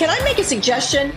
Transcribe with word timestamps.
Can 0.00 0.08
I 0.08 0.18
make 0.24 0.38
a 0.38 0.44
suggestion? 0.44 1.12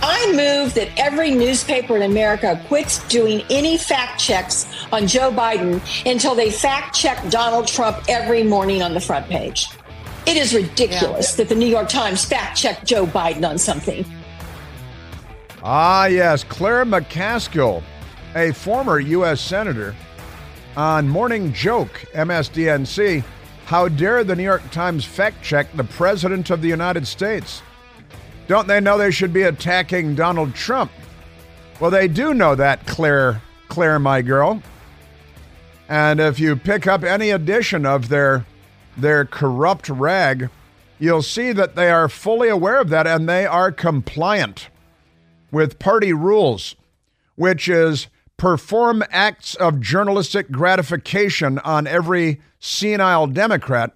I 0.00 0.30
move 0.30 0.72
that 0.74 0.96
every 0.96 1.32
newspaper 1.32 1.96
in 1.96 2.02
America 2.02 2.64
quits 2.68 3.04
doing 3.08 3.42
any 3.50 3.76
fact 3.76 4.20
checks 4.20 4.72
on 4.92 5.08
Joe 5.08 5.32
Biden 5.32 5.82
until 6.08 6.36
they 6.36 6.48
fact 6.48 6.94
check 6.94 7.28
Donald 7.28 7.66
Trump 7.66 7.98
every 8.08 8.44
morning 8.44 8.82
on 8.82 8.94
the 8.94 9.00
front 9.00 9.26
page. 9.26 9.66
It 10.28 10.36
is 10.36 10.54
ridiculous 10.54 11.32
yeah. 11.32 11.36
that 11.38 11.48
the 11.48 11.56
New 11.56 11.66
York 11.66 11.88
Times 11.88 12.24
fact 12.24 12.56
checked 12.56 12.86
Joe 12.86 13.04
Biden 13.04 13.44
on 13.44 13.58
something. 13.58 14.04
Ah, 15.64 16.06
yes, 16.06 16.44
Claire 16.44 16.84
McCaskill, 16.84 17.82
a 18.36 18.52
former 18.52 19.00
U.S. 19.00 19.40
Senator, 19.40 19.92
on 20.76 21.08
Morning 21.08 21.52
Joke, 21.52 22.04
MSDNC. 22.14 23.24
How 23.64 23.88
dare 23.88 24.22
the 24.22 24.36
New 24.36 24.44
York 24.44 24.70
Times 24.70 25.04
fact 25.04 25.42
check 25.42 25.66
the 25.72 25.82
President 25.82 26.50
of 26.50 26.62
the 26.62 26.68
United 26.68 27.08
States? 27.08 27.62
Don't 28.50 28.66
they 28.66 28.80
know 28.80 28.98
they 28.98 29.12
should 29.12 29.32
be 29.32 29.42
attacking 29.42 30.16
Donald 30.16 30.56
Trump? 30.56 30.90
Well, 31.78 31.92
they 31.92 32.08
do 32.08 32.34
know 32.34 32.56
that, 32.56 32.84
Claire, 32.84 33.40
Claire, 33.68 34.00
my 34.00 34.22
girl. 34.22 34.60
And 35.88 36.18
if 36.18 36.40
you 36.40 36.56
pick 36.56 36.88
up 36.88 37.04
any 37.04 37.30
edition 37.30 37.86
of 37.86 38.08
their 38.08 38.44
their 38.96 39.24
corrupt 39.24 39.88
rag, 39.88 40.50
you'll 40.98 41.22
see 41.22 41.52
that 41.52 41.76
they 41.76 41.92
are 41.92 42.08
fully 42.08 42.48
aware 42.48 42.80
of 42.80 42.88
that 42.88 43.06
and 43.06 43.28
they 43.28 43.46
are 43.46 43.70
compliant 43.70 44.68
with 45.52 45.78
party 45.78 46.12
rules, 46.12 46.74
which 47.36 47.68
is 47.68 48.08
perform 48.36 49.04
acts 49.12 49.54
of 49.54 49.80
journalistic 49.80 50.50
gratification 50.50 51.60
on 51.60 51.86
every 51.86 52.40
senile 52.58 53.28
Democrat 53.28 53.92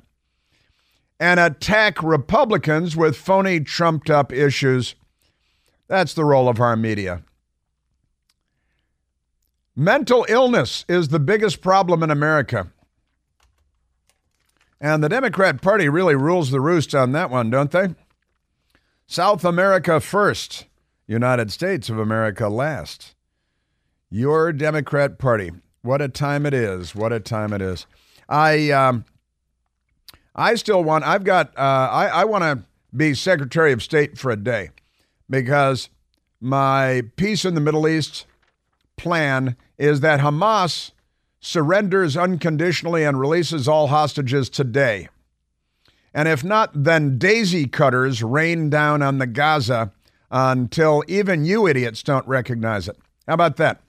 and 1.19 1.39
attack 1.39 2.03
Republicans 2.03 2.97
with 2.97 3.17
phony, 3.17 3.61
trumped 3.61 4.11
up 4.11 4.33
issues. 4.33 4.95
That's 5.89 6.15
the 6.15 6.25
role 6.25 6.49
of 6.49 6.61
our 6.61 6.77
media. 6.77 7.23
Mental 9.77 10.25
illness 10.29 10.85
is 10.89 11.09
the 11.09 11.19
biggest 11.19 11.61
problem 11.61 12.03
in 12.03 12.11
America. 12.11 12.71
And 14.81 15.03
the 15.03 15.09
Democrat 15.09 15.63
Party 15.63 15.89
really 15.89 16.15
rules 16.15 16.51
the 16.51 16.61
roost 16.61 16.95
on 16.95 17.13
that 17.13 17.31
one, 17.31 17.51
don't 17.51 17.71
they? 17.71 17.95
South 19.07 19.45
America 19.45 20.01
first, 20.01 20.67
United 21.07 21.51
States 21.51 21.89
of 21.89 21.99
America 21.99 22.49
last. 22.49 23.15
Your 24.11 24.53
Democrat 24.53 25.19
Party. 25.19 25.51
What 25.83 26.01
a 26.01 26.09
time 26.09 26.47
it 26.47 26.55
is. 26.55 26.95
What 26.95 27.13
a 27.13 27.21
time 27.21 27.53
it 27.53 27.61
is. 27.61 27.87
I 28.29 28.71
um, 28.71 29.05
I 30.35 30.57
still 30.57 30.83
want, 30.83 31.05
I've 31.05 31.25
got, 31.25 31.57
uh, 31.57 31.61
I, 31.61 32.07
I 32.07 32.25
want 32.25 32.43
to 32.43 32.65
be 32.97 33.15
Secretary 33.15 33.73
of 33.73 33.83
State 33.83 34.19
for 34.19 34.31
a 34.31 34.37
day 34.37 34.71
because 35.31 35.89
my 36.41 37.03
peace 37.17 37.45
in 37.45 37.55
the 37.55 37.61
Middle 37.61 37.87
East 37.87 38.27
plan 38.97 39.57
is 39.79 40.01
that 40.01 40.21
Hamas 40.21 40.91
surrenders 41.41 42.17
unconditionally 42.17 43.05
and 43.05 43.21
releases 43.21 43.69
all 43.69 43.89
hostages 43.89 44.49
today. 44.49 45.09
And 46.13 46.29
if 46.29 46.45
not, 46.45 46.71
then 46.85 47.19
daisy 47.19 47.67
cutters 47.67 48.23
rain 48.23 48.71
down 48.71 49.03
on 49.03 49.19
the 49.19 49.27
Gaza 49.27 49.93
until 50.31 51.03
even 51.07 51.45
you 51.45 51.67
idiots 51.67 52.03
don't 52.03 52.27
recognize 52.27 52.89
it. 52.89 52.97
How 53.27 53.35
about 53.35 53.57
that? 53.57 53.81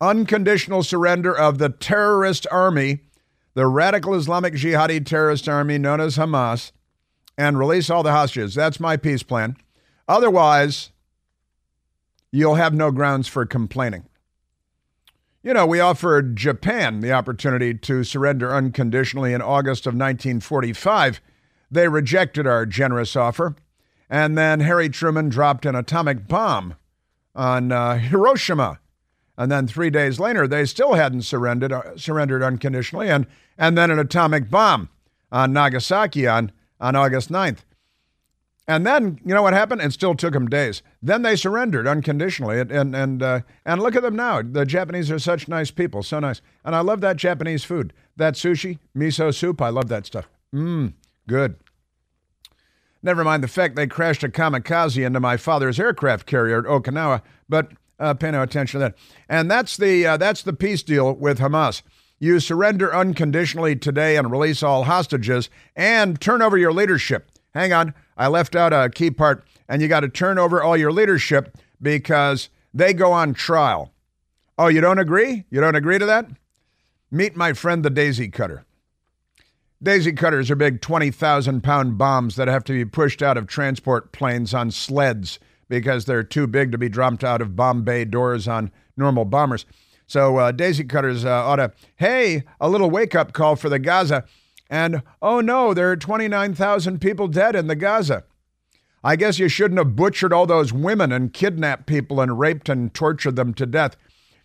Unconditional 0.00 0.82
surrender 0.82 1.36
of 1.36 1.58
the 1.58 1.70
terrorist 1.70 2.46
army 2.50 3.00
the 3.56 3.66
radical 3.66 4.14
Islamic 4.14 4.52
Jihadi 4.52 5.04
terrorist 5.04 5.48
army 5.48 5.78
known 5.78 5.98
as 5.98 6.18
Hamas 6.18 6.72
and 7.38 7.58
release 7.58 7.88
all 7.88 8.02
the 8.02 8.12
hostages. 8.12 8.54
That's 8.54 8.78
my 8.78 8.98
peace 8.98 9.22
plan. 9.22 9.56
Otherwise, 10.06 10.90
you'll 12.30 12.56
have 12.56 12.74
no 12.74 12.90
grounds 12.90 13.28
for 13.28 13.46
complaining. 13.46 14.04
You 15.42 15.54
know, 15.54 15.64
we 15.64 15.80
offered 15.80 16.36
Japan 16.36 17.00
the 17.00 17.12
opportunity 17.12 17.72
to 17.72 18.04
surrender 18.04 18.54
unconditionally 18.54 19.32
in 19.32 19.40
August 19.40 19.86
of 19.86 19.94
1945. 19.94 21.22
They 21.70 21.88
rejected 21.88 22.46
our 22.46 22.66
generous 22.66 23.16
offer. 23.16 23.56
And 24.10 24.36
then 24.36 24.60
Harry 24.60 24.90
Truman 24.90 25.30
dropped 25.30 25.64
an 25.64 25.74
atomic 25.74 26.28
bomb 26.28 26.74
on 27.34 27.72
uh, 27.72 27.96
Hiroshima 27.96 28.80
and 29.38 29.52
then 29.52 29.66
three 29.66 29.90
days 29.90 30.18
later, 30.18 30.46
they 30.48 30.64
still 30.64 30.94
hadn't 30.94 31.22
surrendered, 31.22 31.72
uh, 31.72 31.96
surrendered 31.96 32.42
unconditionally, 32.42 33.08
and, 33.10 33.26
and 33.58 33.76
then 33.76 33.90
an 33.90 33.98
atomic 33.98 34.50
bomb 34.50 34.88
on 35.32 35.52
Nagasaki 35.52 36.26
on, 36.26 36.52
on 36.80 36.96
August 36.96 37.30
9th. 37.30 37.60
And 38.68 38.84
then, 38.84 39.20
you 39.24 39.32
know 39.32 39.42
what 39.42 39.52
happened? 39.52 39.80
It 39.80 39.92
still 39.92 40.16
took 40.16 40.32
them 40.32 40.48
days. 40.48 40.82
Then 41.00 41.22
they 41.22 41.36
surrendered 41.36 41.86
unconditionally. 41.86 42.58
And, 42.58 42.72
and, 42.72 42.96
and, 42.96 43.22
uh, 43.22 43.40
and 43.64 43.80
look 43.80 43.94
at 43.94 44.02
them 44.02 44.16
now. 44.16 44.42
The 44.42 44.66
Japanese 44.66 45.10
are 45.10 45.20
such 45.20 45.46
nice 45.46 45.70
people, 45.70 46.02
so 46.02 46.18
nice. 46.18 46.42
And 46.64 46.74
I 46.74 46.80
love 46.80 47.00
that 47.02 47.16
Japanese 47.16 47.62
food. 47.62 47.92
That 48.16 48.34
sushi, 48.34 48.78
miso 48.96 49.32
soup, 49.32 49.62
I 49.62 49.68
love 49.68 49.88
that 49.88 50.06
stuff. 50.06 50.28
Mmm, 50.52 50.94
good. 51.28 51.56
Never 53.02 53.22
mind 53.22 53.44
the 53.44 53.48
fact 53.48 53.76
they 53.76 53.86
crashed 53.86 54.24
a 54.24 54.28
kamikaze 54.28 55.04
into 55.04 55.20
my 55.20 55.36
father's 55.36 55.78
aircraft 55.78 56.26
carrier 56.26 56.58
at 56.58 56.64
Okinawa, 56.64 57.22
but 57.48 57.70
uh, 58.00 58.14
pay 58.14 58.32
no 58.32 58.42
attention 58.42 58.80
to 58.80 58.86
that. 58.86 58.96
And 59.28 59.48
that's 59.48 59.76
the 59.76 60.04
uh, 60.06 60.16
that's 60.16 60.42
the 60.42 60.52
peace 60.52 60.82
deal 60.82 61.14
with 61.14 61.38
Hamas. 61.38 61.82
You 62.18 62.40
surrender 62.40 62.94
unconditionally 62.94 63.76
today 63.76 64.16
and 64.16 64.30
release 64.30 64.62
all 64.62 64.84
hostages 64.84 65.50
and 65.74 66.20
turn 66.20 66.40
over 66.40 66.56
your 66.56 66.72
leadership. 66.72 67.30
Hang 67.54 67.72
on, 67.72 67.94
I 68.16 68.28
left 68.28 68.56
out 68.56 68.72
a 68.72 68.88
key 68.88 69.10
part, 69.10 69.46
and 69.68 69.82
you 69.82 69.88
got 69.88 70.00
to 70.00 70.08
turn 70.08 70.38
over 70.38 70.62
all 70.62 70.76
your 70.76 70.92
leadership 70.92 71.56
because 71.80 72.48
they 72.72 72.94
go 72.94 73.12
on 73.12 73.34
trial. 73.34 73.92
Oh, 74.58 74.68
you 74.68 74.80
don't 74.80 74.98
agree? 74.98 75.44
You 75.50 75.60
don't 75.60 75.76
agree 75.76 75.98
to 75.98 76.06
that? 76.06 76.26
Meet 77.10 77.36
my 77.36 77.52
friend 77.52 77.84
the 77.84 77.90
Daisy 77.90 78.28
Cutter. 78.28 78.64
Daisy 79.82 80.12
cutters 80.12 80.50
are 80.50 80.56
big 80.56 80.80
20,000 80.80 81.62
pound 81.62 81.98
bombs 81.98 82.36
that 82.36 82.48
have 82.48 82.64
to 82.64 82.72
be 82.72 82.86
pushed 82.86 83.22
out 83.22 83.36
of 83.36 83.46
transport 83.46 84.10
planes 84.10 84.54
on 84.54 84.70
sleds 84.70 85.38
because 85.68 86.06
they're 86.06 86.22
too 86.22 86.46
big 86.46 86.72
to 86.72 86.78
be 86.78 86.88
dropped 86.88 87.22
out 87.22 87.42
of 87.42 87.56
bomb 87.56 87.82
bay 87.82 88.06
doors 88.06 88.48
on 88.48 88.70
normal 88.96 89.26
bombers. 89.26 89.66
So 90.06 90.36
uh, 90.36 90.52
daisy 90.52 90.84
cutters 90.84 91.24
uh, 91.24 91.30
ought 91.30 91.56
to, 91.56 91.72
hey, 91.96 92.44
a 92.60 92.68
little 92.68 92.90
wake 92.90 93.14
up 93.14 93.32
call 93.32 93.56
for 93.56 93.68
the 93.68 93.78
Gaza. 93.78 94.24
And 94.70 95.02
oh 95.20 95.40
no, 95.40 95.74
there 95.74 95.90
are 95.90 95.96
29,000 95.96 97.00
people 97.00 97.28
dead 97.28 97.56
in 97.56 97.66
the 97.66 97.76
Gaza. 97.76 98.24
I 99.02 99.16
guess 99.16 99.38
you 99.38 99.48
shouldn't 99.48 99.78
have 99.78 99.94
butchered 99.94 100.32
all 100.32 100.46
those 100.46 100.72
women 100.72 101.12
and 101.12 101.32
kidnapped 101.32 101.86
people 101.86 102.20
and 102.20 102.38
raped 102.38 102.68
and 102.68 102.92
tortured 102.92 103.36
them 103.36 103.54
to 103.54 103.66
death. 103.66 103.96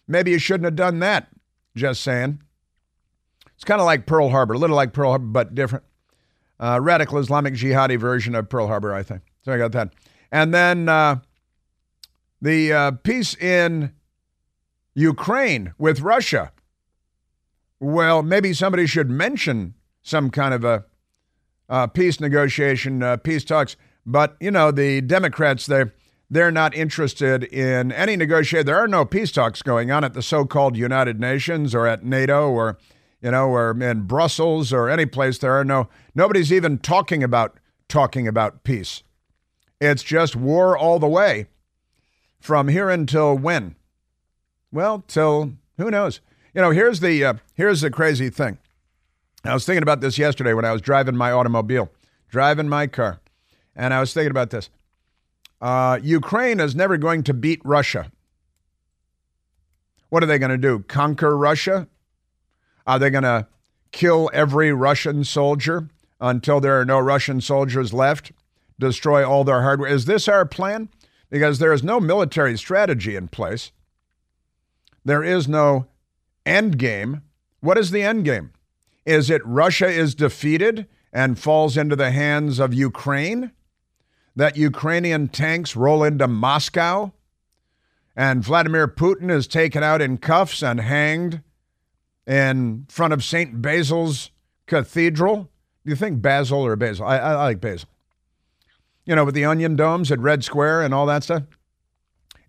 Maybe 0.07 0.31
you 0.31 0.39
shouldn't 0.39 0.65
have 0.65 0.75
done 0.75 0.99
that. 0.99 1.29
Just 1.75 2.01
saying. 2.01 2.41
It's 3.55 3.63
kind 3.63 3.81
of 3.81 3.85
like 3.85 4.05
Pearl 4.05 4.29
Harbor, 4.29 4.53
a 4.53 4.57
little 4.57 4.75
like 4.75 4.93
Pearl 4.93 5.11
Harbor, 5.11 5.25
but 5.25 5.55
different. 5.55 5.85
Uh, 6.59 6.79
radical 6.81 7.17
Islamic 7.17 7.55
jihadi 7.55 7.97
version 7.97 8.35
of 8.35 8.49
Pearl 8.49 8.67
Harbor, 8.67 8.93
I 8.93 9.01
think. 9.01 9.21
So 9.43 9.51
I 9.51 9.57
got 9.57 9.71
that. 9.71 9.93
And 10.31 10.53
then 10.53 10.89
uh, 10.89 11.17
the 12.41 12.73
uh, 12.73 12.91
peace 12.91 13.35
in 13.35 13.93
Ukraine 14.93 15.73
with 15.77 16.01
Russia. 16.01 16.51
Well, 17.79 18.21
maybe 18.21 18.53
somebody 18.53 18.85
should 18.85 19.09
mention 19.09 19.73
some 20.03 20.29
kind 20.29 20.53
of 20.53 20.63
a 20.63 20.85
uh, 21.69 21.87
peace 21.87 22.19
negotiation, 22.19 23.01
uh, 23.01 23.17
peace 23.17 23.43
talks. 23.43 23.75
But 24.05 24.35
you 24.39 24.51
know, 24.51 24.71
the 24.71 25.01
Democrats 25.01 25.65
they 25.65 25.85
they're 26.29 26.51
not 26.51 26.73
interested 26.73 27.43
in 27.43 27.91
any 27.91 28.15
negotiation. 28.15 28.65
There 28.65 28.77
are 28.77 28.87
no 28.87 29.03
peace 29.03 29.31
talks 29.31 29.61
going 29.61 29.91
on 29.91 30.03
at 30.03 30.13
the 30.13 30.21
so-called 30.21 30.77
United 30.77 31.19
Nations 31.19 31.75
or 31.75 31.85
at 31.87 32.05
NATO 32.05 32.49
or 32.49 32.77
you 33.21 33.31
know 33.31 33.49
or 33.49 33.71
in 33.71 34.03
Brussels 34.03 34.73
or 34.73 34.89
any 34.89 35.05
place. 35.05 35.37
There 35.37 35.53
are 35.53 35.65
no 35.65 35.87
nobody's 36.13 36.51
even 36.51 36.77
talking 36.77 37.23
about 37.23 37.59
talking 37.87 38.27
about 38.27 38.63
peace. 38.63 39.03
It's 39.79 40.03
just 40.03 40.35
war 40.35 40.77
all 40.77 40.99
the 40.99 41.07
way. 41.07 41.47
From 42.39 42.67
here 42.69 42.89
until 42.89 43.37
when? 43.37 43.75
Well, 44.71 45.03
till 45.07 45.53
who 45.77 45.91
knows? 45.91 46.21
You 46.53 46.61
know, 46.61 46.71
here's 46.71 46.99
the 46.99 47.23
uh, 47.23 47.33
here's 47.55 47.81
the 47.81 47.91
crazy 47.91 48.29
thing. 48.29 48.57
I 49.43 49.53
was 49.53 49.65
thinking 49.65 49.83
about 49.83 50.01
this 50.01 50.17
yesterday 50.17 50.53
when 50.53 50.65
I 50.65 50.71
was 50.71 50.81
driving 50.81 51.15
my 51.15 51.31
automobile, 51.31 51.89
driving 52.29 52.69
my 52.69 52.87
car, 52.87 53.19
And 53.75 53.93
I 53.93 53.99
was 53.99 54.13
thinking 54.13 54.31
about 54.31 54.51
this. 54.51 54.69
Uh, 55.59 55.99
Ukraine 56.01 56.59
is 56.59 56.75
never 56.75 56.97
going 56.97 57.23
to 57.23 57.33
beat 57.33 57.61
Russia. 57.63 58.11
What 60.09 60.23
are 60.23 60.27
they 60.27 60.39
going 60.39 60.51
to 60.51 60.57
do? 60.57 60.83
Conquer 60.87 61.37
Russia? 61.37 61.87
Are 62.85 62.99
they 62.99 63.09
going 63.09 63.23
to 63.23 63.47
kill 63.91 64.29
every 64.33 64.73
Russian 64.73 65.23
soldier 65.23 65.87
until 66.19 66.59
there 66.59 66.79
are 66.79 66.85
no 66.85 66.99
Russian 66.99 67.41
soldiers 67.41 67.93
left? 67.93 68.31
Destroy 68.79 69.27
all 69.27 69.43
their 69.43 69.61
hardware? 69.61 69.89
Is 69.89 70.05
this 70.05 70.27
our 70.27 70.45
plan? 70.45 70.89
Because 71.29 71.59
there 71.59 71.73
is 71.73 71.83
no 71.83 71.99
military 71.99 72.57
strategy 72.57 73.15
in 73.15 73.27
place. 73.27 73.71
There 75.03 75.23
is 75.23 75.47
no 75.47 75.87
end 76.45 76.77
game. 76.77 77.21
What 77.59 77.77
is 77.77 77.91
the 77.91 78.03
end 78.03 78.25
game? 78.25 78.51
Is 79.05 79.29
it 79.29 79.45
Russia 79.45 79.87
is 79.87 80.15
defeated 80.15 80.87
and 81.11 81.39
falls 81.39 81.77
into 81.77 81.95
the 81.95 82.11
hands 82.11 82.59
of 82.59 82.73
Ukraine? 82.73 83.51
That 84.35 84.57
Ukrainian 84.57 85.27
tanks 85.27 85.75
roll 85.75 86.03
into 86.03 86.27
Moscow? 86.27 87.11
And 88.15 88.43
Vladimir 88.43 88.87
Putin 88.87 89.31
is 89.31 89.47
taken 89.47 89.83
out 89.83 90.01
in 90.01 90.17
cuffs 90.17 90.61
and 90.61 90.79
hanged 90.79 91.41
in 92.27 92.85
front 92.89 93.13
of 93.13 93.23
St. 93.23 93.61
Basil's 93.61 94.31
Cathedral? 94.67 95.49
Do 95.83 95.89
you 95.89 95.95
think 95.95 96.21
Basil 96.21 96.59
or 96.59 96.75
Basil? 96.75 97.05
I, 97.05 97.17
I 97.17 97.33
like 97.35 97.59
Basil. 97.59 97.89
You 99.05 99.15
know, 99.15 99.25
with 99.25 99.35
the 99.35 99.45
onion 99.45 99.75
domes 99.75 100.11
at 100.11 100.19
Red 100.19 100.43
Square 100.43 100.83
and 100.83 100.93
all 100.93 101.05
that 101.07 101.23
stuff. 101.23 101.43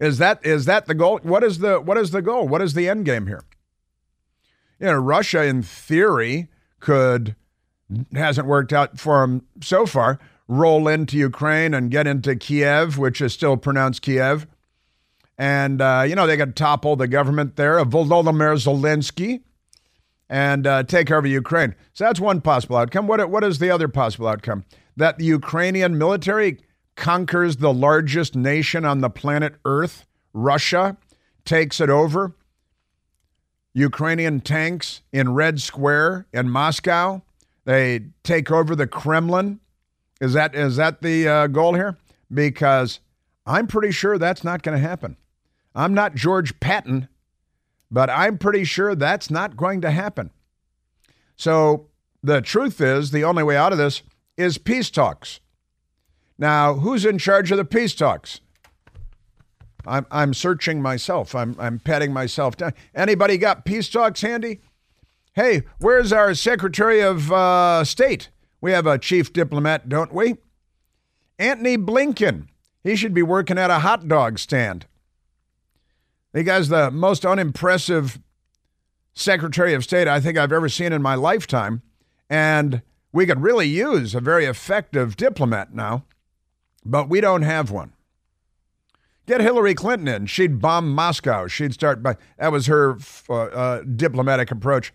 Is 0.03 0.19
that 0.19 0.45
is 0.45 0.65
that 0.65 0.87
the 0.87 0.95
goal? 0.95 1.21
What 1.23 1.45
is 1.45 1.61
the 1.61 1.81
what 1.81 1.97
is 1.97 2.11
the 2.11 2.23
goal? 2.23 2.49
What 2.49 2.61
is 2.61 2.75
the 2.75 2.89
end 2.89 3.05
game 3.05 3.29
here? 3.29 3.45
You 4.81 4.87
know, 4.87 4.95
Russia 4.99 5.45
in 5.45 5.63
theory 5.63 6.49
could 6.81 7.37
hasn't 8.13 8.49
worked 8.49 8.73
out 8.73 8.99
for 8.99 9.21
them 9.21 9.47
so 9.63 9.87
far. 9.87 10.19
Roll 10.49 10.89
into 10.89 11.17
Ukraine 11.17 11.73
and 11.73 11.89
get 11.89 12.09
into 12.09 12.35
Kiev, 12.35 12.99
which 12.99 13.21
is 13.21 13.33
still 13.33 13.57
pronounced 13.57 14.03
Kiev, 14.03 14.49
and 15.39 15.81
uh, 15.81 16.05
you 16.05 16.17
know 16.17 16.27
they 16.27 16.37
could 16.37 16.57
topple 16.57 16.97
the 16.97 17.07
government 17.07 17.55
there 17.55 17.79
of 17.79 17.91
Volodymyr 17.91 18.57
Zelensky 18.57 19.43
and 20.29 20.67
uh, 20.67 20.83
take 20.83 21.13
over 21.13 21.29
Ukraine. 21.29 21.77
So 21.93 22.03
that's 22.07 22.19
one 22.19 22.41
possible 22.41 22.77
outcome. 22.77 23.07
What 23.07 23.31
what 23.31 23.45
is 23.45 23.61
the 23.61 23.71
other 23.71 23.87
possible 23.87 24.27
outcome? 24.27 24.65
That 24.97 25.19
the 25.19 25.27
Ukrainian 25.27 25.97
military 25.97 26.59
conquers 26.97 27.57
the 27.57 27.73
largest 27.73 28.35
nation 28.35 28.85
on 28.85 29.01
the 29.01 29.11
planet 29.11 29.55
Earth, 29.65 30.07
Russia, 30.33 30.97
takes 31.45 31.81
it 31.81 31.91
over. 31.91 32.35
Ukrainian 33.75 34.41
tanks 34.41 35.01
in 35.13 35.35
Red 35.35 35.61
Square 35.61 36.27
in 36.33 36.49
Moscow. 36.49 37.23
They 37.65 38.07
take 38.23 38.51
over 38.51 38.77
the 38.77 38.87
Kremlin. 38.87 39.61
Is 40.21 40.35
that 40.35 40.55
is 40.55 40.77
that 40.77 41.03
the 41.03 41.29
uh, 41.29 41.47
goal 41.47 41.75
here? 41.75 41.97
Because 42.33 43.01
I'm 43.47 43.67
pretty 43.67 43.91
sure 43.93 44.19
that's 44.19 44.45
not 44.45 44.63
going 44.63 44.81
to 44.81 44.87
happen. 44.87 45.17
I'm 45.75 45.95
not 45.95 46.15
George 46.15 46.61
Patton, 46.61 47.09
but 47.91 48.11
I'm 48.11 48.39
pretty 48.39 48.65
sure 48.65 48.95
that's 48.95 49.31
not 49.31 49.57
going 49.57 49.81
to 49.81 49.91
happen. 49.91 50.31
So 51.37 51.89
the 52.23 52.41
truth 52.41 52.81
is, 52.81 53.11
the 53.11 53.25
only 53.25 53.43
way 53.43 53.57
out 53.57 53.73
of 53.73 53.79
this 53.79 54.03
is 54.37 54.59
peace 54.59 54.91
talks. 54.91 55.41
Now, 56.43 56.75
who's 56.75 57.05
in 57.05 57.19
charge 57.19 57.53
of 57.53 57.57
the 57.57 57.65
peace 57.65 57.95
talks? 57.95 58.41
I'm, 59.87 60.09
I'm 60.11 60.35
searching 60.35 60.83
myself. 60.83 61.37
I'm, 61.37 61.55
I'm 61.57 61.79
patting 61.79 62.13
myself 62.13 62.57
down. 62.57 62.75
Anybody 62.97 63.39
got 63.39 63.65
peace 63.65 63.89
talks 63.89 64.23
handy? 64.23 64.61
Hey, 65.35 65.63
where's 65.79 66.13
our 66.13 66.35
Secretary 66.35 67.01
of 67.01 67.31
uh, 67.31 67.85
State? 67.85 68.31
We 68.61 68.73
have 68.73 68.89
a 68.89 68.99
chief 68.99 69.33
diplomat, 69.33 69.89
don't 69.89 70.13
we? 70.13 70.35
Antony 71.39 71.79
Blinken. 71.79 72.49
He 72.83 72.97
should 72.97 73.15
be 73.15 73.23
working 73.23 73.57
at 73.57 73.71
a 73.71 73.79
hot 73.79 74.09
dog 74.09 74.41
stand. 74.41 74.87
The 76.33 76.43
guy's 76.43 76.71
the 76.71 76.91
most 76.91 77.25
unimpressive 77.25 78.19
Secretary 79.15 79.75
of 79.75 79.85
State 79.85 80.09
I 80.09 80.19
think 80.19 80.37
I've 80.37 80.51
ever 80.51 80.69
seen 80.69 80.93
in 80.93 81.03
my 81.03 81.15
lifetime. 81.15 81.83
And 82.29 82.83
we 83.13 83.27
could 83.27 83.43
really 83.43 83.69
use 83.69 84.13
a 84.13 84.21
very 84.21 84.47
effective 84.47 85.17
diplomat 85.17 85.73
now 85.73 86.05
but 86.85 87.09
we 87.09 87.21
don't 87.21 87.43
have 87.43 87.71
one. 87.71 87.93
Get 89.27 89.41
Hillary 89.41 89.75
Clinton 89.75 90.09
in. 90.09 90.27
She'd 90.27 90.61
bomb 90.61 90.93
Moscow. 90.93 91.47
She'd 91.47 91.75
start 91.75 92.03
by, 92.03 92.17
that 92.39 92.51
was 92.51 92.67
her 92.67 92.99
uh, 93.29 93.35
uh, 93.35 93.83
diplomatic 93.83 94.51
approach. 94.51 94.93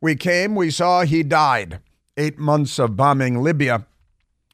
We 0.00 0.16
came, 0.16 0.54
we 0.54 0.70
saw 0.70 1.02
he 1.02 1.22
died. 1.22 1.80
Eight 2.16 2.38
months 2.38 2.78
of 2.78 2.96
bombing 2.96 3.42
Libya 3.42 3.86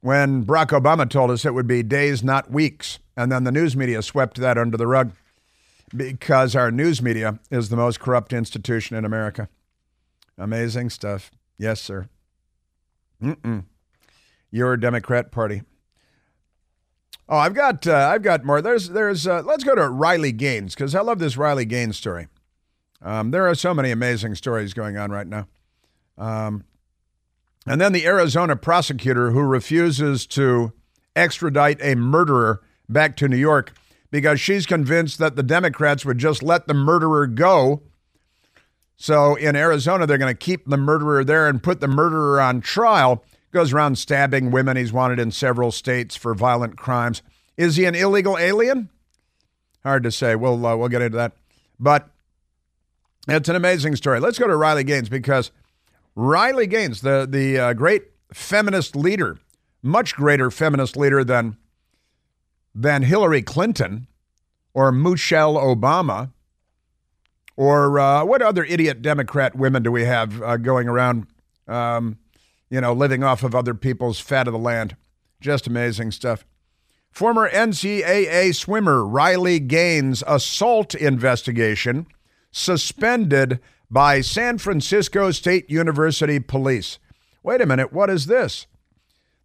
when 0.00 0.44
Barack 0.44 0.68
Obama 0.68 1.08
told 1.08 1.30
us 1.30 1.44
it 1.44 1.54
would 1.54 1.66
be 1.66 1.82
days, 1.82 2.22
not 2.22 2.50
weeks. 2.50 2.98
And 3.16 3.30
then 3.30 3.44
the 3.44 3.52
news 3.52 3.76
media 3.76 4.02
swept 4.02 4.38
that 4.38 4.56
under 4.56 4.76
the 4.76 4.86
rug 4.86 5.12
because 5.94 6.54
our 6.54 6.70
news 6.70 7.02
media 7.02 7.38
is 7.50 7.68
the 7.68 7.76
most 7.76 8.00
corrupt 8.00 8.32
institution 8.32 8.96
in 8.96 9.04
America. 9.04 9.48
Amazing 10.38 10.90
stuff. 10.90 11.30
Yes, 11.58 11.80
sir. 11.80 12.08
Mm-mm. 13.22 13.64
Your 14.50 14.76
Democrat 14.76 15.30
Party. 15.30 15.62
Oh, 17.30 17.36
I've 17.36 17.54
got 17.54 17.86
uh, 17.86 18.10
I've 18.12 18.22
got 18.22 18.44
more. 18.44 18.60
There's 18.60 18.88
there's 18.88 19.24
uh, 19.24 19.42
let's 19.42 19.62
go 19.62 19.76
to 19.76 19.88
Riley 19.88 20.32
Gaines 20.32 20.74
because 20.74 20.96
I 20.96 21.00
love 21.00 21.20
this 21.20 21.36
Riley 21.36 21.64
Gaines 21.64 21.96
story. 21.96 22.26
Um, 23.00 23.30
there 23.30 23.48
are 23.48 23.54
so 23.54 23.72
many 23.72 23.92
amazing 23.92 24.34
stories 24.34 24.74
going 24.74 24.96
on 24.96 25.12
right 25.12 25.28
now. 25.28 25.46
Um, 26.18 26.64
and 27.66 27.80
then 27.80 27.92
the 27.92 28.04
Arizona 28.04 28.56
prosecutor 28.56 29.30
who 29.30 29.42
refuses 29.42 30.26
to 30.26 30.72
extradite 31.14 31.80
a 31.80 31.94
murderer 31.94 32.62
back 32.88 33.16
to 33.18 33.28
New 33.28 33.36
York 33.36 33.74
because 34.10 34.40
she's 34.40 34.66
convinced 34.66 35.18
that 35.20 35.36
the 35.36 35.44
Democrats 35.44 36.04
would 36.04 36.18
just 36.18 36.42
let 36.42 36.66
the 36.66 36.74
murderer 36.74 37.28
go. 37.28 37.80
So 38.96 39.36
in 39.36 39.54
Arizona, 39.54 40.04
they're 40.04 40.18
going 40.18 40.34
to 40.34 40.38
keep 40.38 40.66
the 40.66 40.76
murderer 40.76 41.22
there 41.24 41.48
and 41.48 41.62
put 41.62 41.80
the 41.80 41.88
murderer 41.88 42.40
on 42.40 42.60
trial 42.60 43.24
goes 43.52 43.72
around 43.72 43.96
stabbing 43.96 44.50
women. 44.50 44.76
He's 44.76 44.92
wanted 44.92 45.18
in 45.18 45.30
several 45.30 45.72
states 45.72 46.16
for 46.16 46.34
violent 46.34 46.76
crimes. 46.76 47.22
Is 47.56 47.76
he 47.76 47.84
an 47.84 47.94
illegal 47.94 48.38
alien? 48.38 48.88
Hard 49.82 50.02
to 50.04 50.12
say. 50.12 50.34
We'll 50.36 50.64
uh, 50.64 50.76
we'll 50.76 50.88
get 50.88 51.02
into 51.02 51.16
that. 51.16 51.32
But 51.78 52.08
it's 53.28 53.48
an 53.48 53.56
amazing 53.56 53.96
story. 53.96 54.20
Let's 54.20 54.38
go 54.38 54.46
to 54.46 54.56
Riley 54.56 54.84
Gaines 54.84 55.08
because 55.08 55.50
Riley 56.14 56.66
Gaines, 56.66 57.00
the 57.00 57.26
the 57.28 57.58
uh, 57.58 57.72
great 57.72 58.04
feminist 58.32 58.94
leader, 58.94 59.38
much 59.82 60.14
greater 60.14 60.50
feminist 60.50 60.96
leader 60.96 61.24
than 61.24 61.56
than 62.74 63.02
Hillary 63.02 63.42
Clinton 63.42 64.06
or 64.74 64.92
Michelle 64.92 65.54
Obama 65.54 66.30
or 67.60 67.98
uh, 67.98 68.24
what 68.24 68.40
other 68.40 68.64
idiot 68.64 69.02
Democrat 69.02 69.54
women 69.54 69.82
do 69.82 69.92
we 69.92 70.04
have 70.04 70.40
uh, 70.42 70.56
going 70.56 70.88
around? 70.88 71.26
Um, 71.68 72.16
you 72.70 72.80
know, 72.80 72.92
living 72.92 73.22
off 73.24 73.42
of 73.42 73.54
other 73.54 73.74
people's 73.74 74.20
fat 74.20 74.46
of 74.46 74.52
the 74.52 74.58
land. 74.58 74.96
Just 75.40 75.66
amazing 75.66 76.12
stuff. 76.12 76.44
Former 77.10 77.50
NCAA 77.50 78.54
swimmer 78.54 79.04
Riley 79.04 79.58
Gaines' 79.58 80.22
assault 80.26 80.94
investigation 80.94 82.06
suspended 82.52 83.60
by 83.90 84.20
San 84.20 84.58
Francisco 84.58 85.32
State 85.32 85.68
University 85.68 86.38
police. 86.38 86.98
Wait 87.42 87.60
a 87.60 87.66
minute, 87.66 87.92
what 87.92 88.08
is 88.08 88.26
this? 88.26 88.66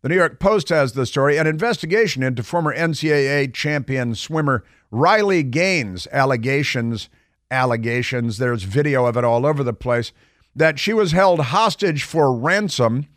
The 0.01 0.09
New 0.09 0.15
York 0.15 0.39
Post 0.39 0.69
has 0.69 0.93
the 0.93 1.07
story 1.07 1.37
an 1.37 1.47
investigation 1.47 2.21
into 2.21 2.43
former 2.43 2.75
NCAA 2.75 3.51
champion 3.53 4.13
swimmer 4.13 4.63
Riley 4.91 5.41
Gaines' 5.41 6.07
allegations. 6.11 7.09
Allegations, 7.49 8.37
there's 8.37 8.63
video 8.63 9.05
of 9.05 9.17
it 9.17 9.23
all 9.23 9.45
over 9.45 9.63
the 9.63 9.73
place, 9.73 10.11
that 10.55 10.77
she 10.77 10.93
was 10.93 11.11
held 11.11 11.39
hostage 11.39 12.03
for 12.03 12.35
ransom 12.35 13.07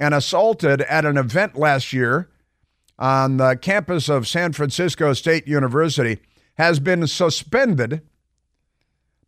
and 0.00 0.14
assaulted 0.14 0.82
at 0.82 1.04
an 1.04 1.16
event 1.16 1.56
last 1.56 1.92
year 1.92 2.28
on 2.98 3.36
the 3.36 3.56
campus 3.56 4.08
of 4.08 4.28
San 4.28 4.52
Francisco 4.52 5.12
State 5.12 5.46
University 5.46 6.18
has 6.54 6.80
been 6.80 7.06
suspended 7.06 8.02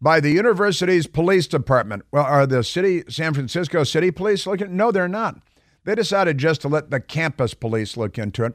by 0.00 0.21
the 0.21 0.30
university's 0.30 1.06
police 1.06 1.47
department. 1.47 2.04
Well, 2.12 2.25
are 2.25 2.47
the 2.47 2.62
city 2.62 3.04
San 3.09 3.33
Francisco 3.33 3.85
City 3.85 4.11
Police 4.11 4.47
looking? 4.47 4.76
No, 4.76 4.92
they're 4.92 5.09
not. 5.09 5.40
They 5.85 5.94
decided 5.94 6.38
just 6.38 6.61
to 6.62 6.68
let 6.68 6.90
the 6.90 7.00
campus 7.00 7.54
police 7.54 7.97
look 7.97 8.18
into 8.18 8.44
it. 8.44 8.54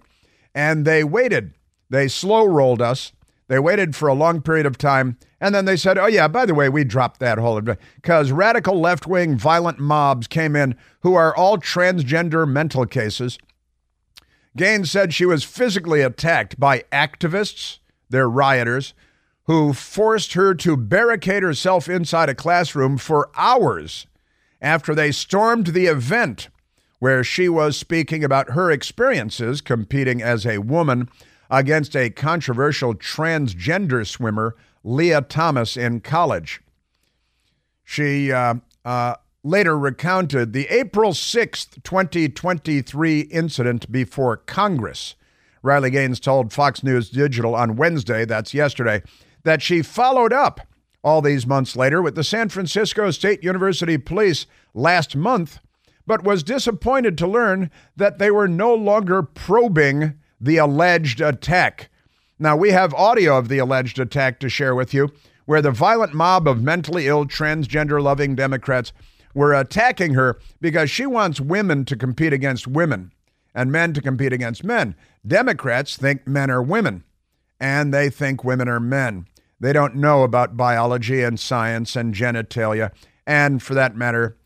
And 0.54 0.86
they 0.86 1.04
waited. 1.04 1.54
They 1.90 2.08
slow 2.08 2.46
rolled 2.46 2.82
us. 2.82 3.14
They 3.48 3.60
waited 3.60 3.96
for 3.96 4.08
a 4.08 4.14
long 4.14 4.42
period 4.42 4.66
of 4.66 4.78
time 4.78 5.18
and 5.42 5.56
then 5.56 5.66
they 5.66 5.78
said, 5.78 5.98
oh, 5.98 6.08
yeah, 6.08 6.28
by 6.28 6.46
the 6.46 6.54
way, 6.54 6.70
we 6.70 6.84
dropped 6.84 7.20
that 7.20 7.38
whole 7.38 7.62
because 7.62 8.32
radical 8.32 8.80
left 8.80 9.08
wing 9.08 9.38
violent 9.38 9.80
mobs 9.80 10.28
came 10.28 10.56
in 10.56 10.76
who 11.02 11.16
are 11.16 11.36
all 11.36 11.58
transgender 11.58 12.48
mental 12.48 12.86
cases. 12.86 13.38
Gaines 14.58 14.92
said 14.92 15.14
she 15.14 15.26
was 15.26 15.44
physically 15.44 16.02
attacked 16.02 16.60
by 16.60 16.84
activists, 16.92 17.80
they're 18.10 18.30
rioters, 18.30 18.94
who 19.44 19.74
forced 19.74 20.34
her 20.34 20.54
to 20.56 20.76
barricade 20.76 21.44
herself 21.44 21.88
inside 21.88 22.30
a 22.30 22.36
classroom 22.36 22.98
for 22.98 23.30
hours 23.36 24.06
after 24.62 24.94
they 24.94 25.12
stormed 25.12 25.68
the 25.68 25.86
event 25.86 26.50
where 27.00 27.24
she 27.24 27.48
was 27.48 27.78
speaking 27.78 28.24
about 28.24 28.52
her 28.52 28.70
experiences 28.70 29.62
competing 29.62 30.22
as 30.22 30.46
a 30.46 30.58
woman 30.58 31.10
against 31.50 31.96
a 31.96 32.10
controversial 32.10 32.94
transgender 32.94 34.06
swimmer, 34.06 34.56
Lia 34.84 35.22
Thomas, 35.22 35.76
in 35.76 36.00
college. 36.02 36.62
She 37.84 38.32
uh, 38.32 38.56
uh, 38.86 39.16
later 39.44 39.78
recounted 39.78 40.54
the 40.54 40.68
April 40.68 41.12
6th, 41.12 41.84
2023 41.84 43.22
incident 43.22 43.92
before 43.92 44.38
Congress. 44.38 45.16
Riley 45.62 45.90
Gaines 45.90 46.20
told 46.20 46.54
Fox 46.54 46.84
News 46.84 47.10
Digital 47.10 47.56
on 47.56 47.76
Wednesday, 47.76 48.26
that's 48.26 48.54
yesterday, 48.54 49.02
that 49.44 49.62
she 49.62 49.82
followed 49.82 50.32
up 50.32 50.62
all 51.04 51.22
these 51.22 51.48
months 51.48 51.76
later 51.76 52.02
with 52.02 52.16
the 52.16 52.24
San 52.24 52.50
Francisco 52.50 53.10
State 53.12 53.44
University 53.44 53.98
Police 53.98 54.46
last 54.74 55.16
month, 55.16 55.60
but 56.06 56.24
was 56.24 56.44
disappointed 56.44 57.18
to 57.18 57.28
learn 57.28 57.72
that 57.96 58.20
they 58.20 58.32
were 58.32 58.48
no 58.48 58.74
longer 58.74 59.24
probing 59.24 60.16
the 60.40 60.58
alleged 60.58 61.22
attack. 61.22 61.90
Now, 62.38 62.56
we 62.56 62.72
have 62.72 62.94
audio 62.94 63.38
of 63.38 63.50
the 63.50 63.58
alleged 63.58 64.00
attack 64.00 64.40
to 64.40 64.50
share 64.50 64.74
with 64.74 64.94
you, 64.94 65.12
where 65.46 65.62
the 65.62 65.72
violent 65.72 66.14
mob 66.14 66.48
of 66.48 66.62
mentally 66.62 67.08
ill, 67.08 67.26
transgender 67.26 68.02
loving 68.02 68.36
Democrats 68.36 68.94
were 69.34 69.54
attacking 69.54 70.14
her 70.14 70.40
because 70.62 70.90
she 70.90 71.06
wants 71.06 71.42
women 71.42 71.86
to 71.86 71.96
compete 71.96 72.34
against 72.34 72.68
women 72.68 73.12
and 73.54 73.72
men 73.72 73.94
to 73.94 74.02
compete 74.02 74.34
against 74.34 74.64
men. 74.64 74.96
Democrats 75.26 75.98
think 75.98 76.28
men 76.28 76.50
are 76.50 76.62
women, 76.62 77.04
and 77.60 77.94
they 77.94 78.10
think 78.10 78.44
women 78.44 78.70
are 78.70 78.80
men. 78.80 79.26
They 79.60 79.74
don't 79.74 79.96
know 79.96 80.24
about 80.24 80.56
biology 80.56 81.22
and 81.22 81.40
science 81.40 81.96
and 81.96 82.14
genitalia, 82.14 82.92
and 83.28 83.62
for 83.62 83.74
that 83.74 83.96
matter, 83.96 84.38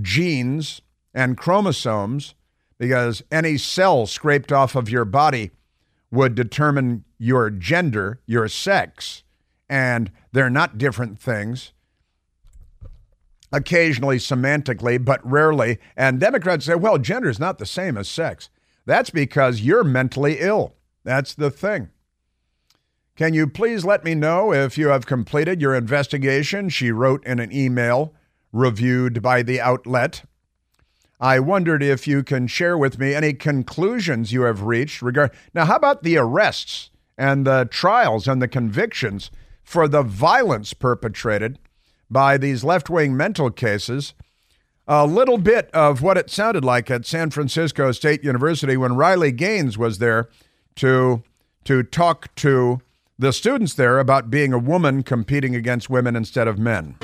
genes 0.00 0.82
and 1.14 1.36
chromosomes, 1.36 2.34
because 2.78 3.22
any 3.30 3.58
cell 3.58 4.06
scraped 4.06 4.52
off 4.52 4.74
of 4.74 4.88
your 4.88 5.04
body 5.04 5.50
would 6.10 6.34
determine 6.34 7.04
your 7.18 7.50
gender, 7.50 8.20
your 8.26 8.48
sex, 8.48 9.24
and 9.68 10.10
they're 10.32 10.48
not 10.48 10.78
different 10.78 11.18
things. 11.18 11.72
Occasionally, 13.52 14.18
semantically, 14.18 15.02
but 15.02 15.24
rarely. 15.28 15.78
And 15.96 16.20
Democrats 16.20 16.66
say, 16.66 16.74
well, 16.74 16.98
gender 16.98 17.28
is 17.28 17.40
not 17.40 17.58
the 17.58 17.66
same 17.66 17.96
as 17.96 18.08
sex. 18.08 18.48
That's 18.86 19.10
because 19.10 19.60
you're 19.62 19.84
mentally 19.84 20.36
ill. 20.38 20.74
That's 21.04 21.34
the 21.34 21.50
thing. 21.50 21.90
Can 23.16 23.34
you 23.34 23.46
please 23.46 23.84
let 23.84 24.04
me 24.04 24.14
know 24.14 24.52
if 24.52 24.78
you 24.78 24.88
have 24.88 25.06
completed 25.06 25.60
your 25.60 25.74
investigation? 25.74 26.68
She 26.68 26.92
wrote 26.92 27.24
in 27.26 27.40
an 27.40 27.52
email 27.52 28.14
reviewed 28.52 29.20
by 29.20 29.42
the 29.42 29.60
outlet. 29.60 30.24
I 31.20 31.40
wondered 31.40 31.82
if 31.82 32.06
you 32.06 32.22
can 32.22 32.46
share 32.46 32.78
with 32.78 32.98
me 32.98 33.14
any 33.14 33.32
conclusions 33.32 34.32
you 34.32 34.42
have 34.42 34.62
reached. 34.62 35.02
Now, 35.52 35.64
how 35.64 35.76
about 35.76 36.02
the 36.02 36.16
arrests 36.16 36.90
and 37.16 37.46
the 37.46 37.68
trials 37.70 38.28
and 38.28 38.40
the 38.40 38.48
convictions 38.48 39.30
for 39.64 39.88
the 39.88 40.02
violence 40.02 40.74
perpetrated 40.74 41.58
by 42.08 42.38
these 42.38 42.62
left-wing 42.62 43.16
mental 43.16 43.50
cases? 43.50 44.14
A 44.86 45.06
little 45.06 45.38
bit 45.38 45.70
of 45.72 46.02
what 46.02 46.16
it 46.16 46.30
sounded 46.30 46.64
like 46.64 46.90
at 46.90 47.04
San 47.04 47.30
Francisco 47.30 47.92
State 47.92 48.24
University 48.24 48.76
when 48.76 48.96
Riley 48.96 49.32
Gaines 49.32 49.76
was 49.76 49.98
there 49.98 50.28
to 50.76 51.22
to 51.64 51.82
talk 51.82 52.34
to 52.36 52.80
the 53.18 53.32
students 53.32 53.74
there 53.74 53.98
about 53.98 54.30
being 54.30 54.54
a 54.54 54.58
woman 54.58 55.02
competing 55.02 55.54
against 55.54 55.90
women 55.90 56.16
instead 56.16 56.48
of 56.48 56.58
men. 56.58 56.96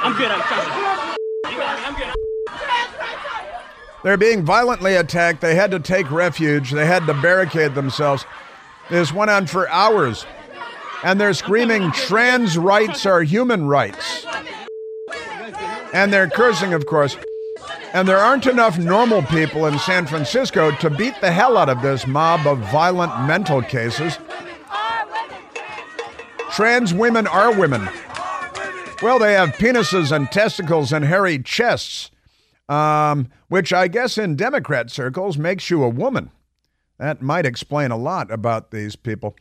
I'm 0.00 0.16
good. 0.16 0.30
I'm 0.30 1.94
good. 1.96 2.14
They're 4.04 4.16
being 4.16 4.44
violently 4.44 4.94
attacked. 4.94 5.40
They 5.40 5.54
had 5.54 5.72
to 5.72 5.80
take 5.80 6.10
refuge. 6.10 6.70
They 6.70 6.86
had 6.86 7.06
to 7.06 7.14
barricade 7.14 7.74
themselves. 7.74 8.24
This 8.90 9.12
went 9.12 9.30
on 9.30 9.46
for 9.46 9.68
hours. 9.68 10.24
And 11.02 11.20
they're 11.20 11.34
screaming, 11.34 11.90
trans 11.92 12.56
rights 12.56 13.06
are 13.06 13.22
human 13.22 13.66
rights. 13.66 14.24
And 15.92 16.12
they're 16.12 16.30
cursing, 16.30 16.74
of 16.74 16.86
course. 16.86 17.16
And 17.92 18.06
there 18.06 18.18
aren't 18.18 18.46
enough 18.46 18.78
normal 18.78 19.22
people 19.22 19.66
in 19.66 19.78
San 19.78 20.06
Francisco 20.06 20.70
to 20.76 20.90
beat 20.90 21.20
the 21.20 21.32
hell 21.32 21.56
out 21.56 21.68
of 21.68 21.82
this 21.82 22.06
mob 22.06 22.46
of 22.46 22.58
violent 22.70 23.26
mental 23.26 23.62
cases. 23.62 24.18
Trans 26.50 26.92
women 26.92 27.26
are 27.26 27.52
women. 27.58 27.88
Well, 29.00 29.20
they 29.20 29.34
have 29.34 29.50
penises 29.50 30.10
and 30.10 30.30
testicles 30.30 30.92
and 30.92 31.04
hairy 31.04 31.38
chests, 31.38 32.10
um, 32.68 33.28
which 33.46 33.72
I 33.72 33.86
guess 33.86 34.18
in 34.18 34.34
Democrat 34.34 34.90
circles 34.90 35.38
makes 35.38 35.70
you 35.70 35.84
a 35.84 35.88
woman. 35.88 36.32
That 36.98 37.22
might 37.22 37.46
explain 37.46 37.92
a 37.92 37.96
lot 37.96 38.32
about 38.32 38.72
these 38.72 38.96
people. 38.96 39.36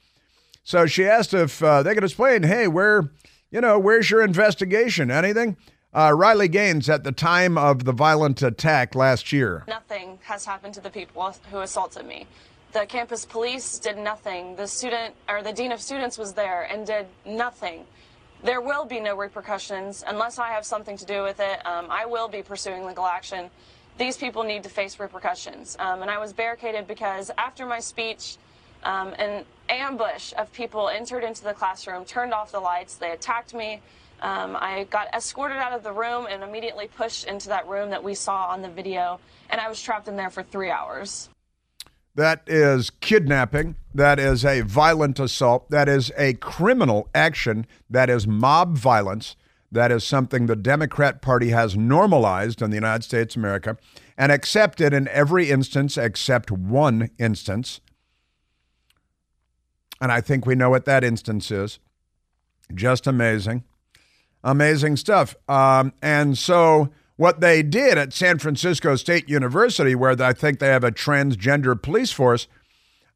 So 0.63 0.85
she 0.85 1.05
asked 1.05 1.33
if 1.33 1.63
uh, 1.63 1.81
they 1.81 1.95
could 1.95 2.03
explain, 2.03 2.43
hey, 2.43 2.67
where, 2.67 3.09
you 3.49 3.59
know, 3.59 3.79
where's 3.79 4.11
your 4.11 4.21
investigation? 4.21 5.09
Anything? 5.09 5.57
Uh, 5.91 6.13
Riley 6.15 6.49
Gaines, 6.49 6.87
at 6.87 7.03
the 7.03 7.11
time 7.11 7.57
of 7.57 7.85
the 7.85 7.93
violent 7.93 8.43
attack 8.43 8.93
last 8.93 9.33
year. 9.33 9.63
Nothing 9.67 10.19
has 10.21 10.45
happened 10.45 10.75
to 10.75 10.81
the 10.81 10.91
people 10.91 11.33
who 11.49 11.61
assaulted 11.61 12.05
me. 12.05 12.27
The 12.73 12.85
campus 12.85 13.25
police 13.25 13.79
did 13.79 13.97
nothing. 13.97 14.55
The 14.55 14.67
student 14.67 15.15
or 15.27 15.41
the 15.41 15.53
dean 15.53 15.71
of 15.71 15.81
students 15.81 16.19
was 16.19 16.33
there 16.33 16.63
and 16.63 16.85
did 16.85 17.07
nothing. 17.25 17.85
There 18.43 18.61
will 18.61 18.85
be 18.85 18.99
no 18.99 19.15
repercussions 19.15 20.03
unless 20.05 20.37
I 20.37 20.49
have 20.49 20.65
something 20.65 20.95
to 20.97 21.05
do 21.05 21.23
with 21.23 21.39
it. 21.39 21.65
Um, 21.65 21.87
I 21.89 22.05
will 22.05 22.27
be 22.27 22.43
pursuing 22.43 22.85
legal 22.85 23.05
action. 23.05 23.49
These 23.97 24.17
people 24.17 24.43
need 24.43 24.63
to 24.63 24.69
face 24.69 24.99
repercussions. 24.99 25.75
Um, 25.79 26.03
and 26.03 26.11
I 26.11 26.19
was 26.19 26.33
barricaded 26.33 26.87
because 26.87 27.31
after 27.37 27.65
my 27.65 27.79
speech, 27.79 28.37
um, 28.83 29.13
an 29.17 29.43
ambush 29.69 30.33
of 30.37 30.53
people 30.53 30.87
entered 30.87 31.23
into 31.23 31.43
the 31.43 31.53
classroom, 31.53 32.05
turned 32.05 32.33
off 32.33 32.51
the 32.51 32.59
lights, 32.59 32.95
they 32.95 33.11
attacked 33.11 33.55
me. 33.55 33.81
Um, 34.21 34.55
I 34.55 34.85
got 34.89 35.07
escorted 35.13 35.57
out 35.57 35.73
of 35.73 35.83
the 35.83 35.91
room 35.91 36.27
and 36.29 36.43
immediately 36.43 36.87
pushed 36.95 37.25
into 37.25 37.49
that 37.49 37.67
room 37.67 37.89
that 37.89 38.03
we 38.03 38.13
saw 38.13 38.45
on 38.45 38.61
the 38.61 38.69
video, 38.69 39.19
and 39.49 39.59
I 39.61 39.67
was 39.69 39.81
trapped 39.81 40.07
in 40.07 40.15
there 40.15 40.29
for 40.29 40.43
three 40.43 40.71
hours. 40.71 41.29
That 42.17 42.41
is 42.47 42.89
kidnapping. 42.89 43.75
That 43.93 44.19
is 44.19 44.43
a 44.43 44.61
violent 44.61 45.19
assault. 45.19 45.69
That 45.69 45.87
is 45.87 46.11
a 46.17 46.33
criminal 46.33 47.09
action. 47.13 47.67
That 47.89 48.09
is 48.09 48.25
mob 48.25 48.75
violence. 48.75 49.35
That 49.71 49.91
is 49.91 50.03
something 50.03 50.47
the 50.47 50.55
Democrat 50.55 51.21
Party 51.21 51.49
has 51.49 51.77
normalized 51.77 52.61
in 52.63 52.71
the 52.71 52.77
United 52.77 53.03
States 53.03 53.35
of 53.35 53.41
America 53.41 53.77
and 54.17 54.31
accepted 54.31 54.93
in 54.93 55.07
every 55.09 55.51
instance 55.51 55.95
except 55.95 56.49
one 56.51 57.11
instance. 57.19 57.81
And 60.01 60.11
I 60.11 60.19
think 60.19 60.47
we 60.47 60.55
know 60.55 60.71
what 60.71 60.85
that 60.85 61.03
instance 61.03 61.51
is. 61.51 61.77
Just 62.73 63.05
amazing 63.05 63.63
amazing 64.43 64.95
stuff. 64.95 65.35
Um, 65.49 65.93
and 66.01 66.37
so, 66.37 66.89
what 67.17 67.41
they 67.41 67.61
did 67.63 67.97
at 67.97 68.13
San 68.13 68.39
Francisco 68.39 68.95
State 68.95 69.27
University, 69.27 69.95
where 69.95 70.19
I 70.21 70.33
think 70.33 70.59
they 70.59 70.67
have 70.67 70.83
a 70.83 70.91
transgender 70.91 71.79
police 71.79 72.11
force 72.11 72.47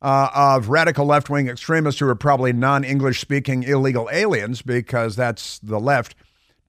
uh, 0.01 0.29
of 0.33 0.69
radical 0.69 1.05
left 1.05 1.29
wing 1.29 1.47
extremists 1.47 1.99
who 1.99 2.07
are 2.07 2.15
probably 2.15 2.51
non 2.51 2.83
English 2.83 3.21
speaking 3.21 3.63
illegal 3.63 4.09
aliens, 4.11 4.61
because 4.61 5.15
that's 5.15 5.59
the 5.59 5.79
left 5.79 6.15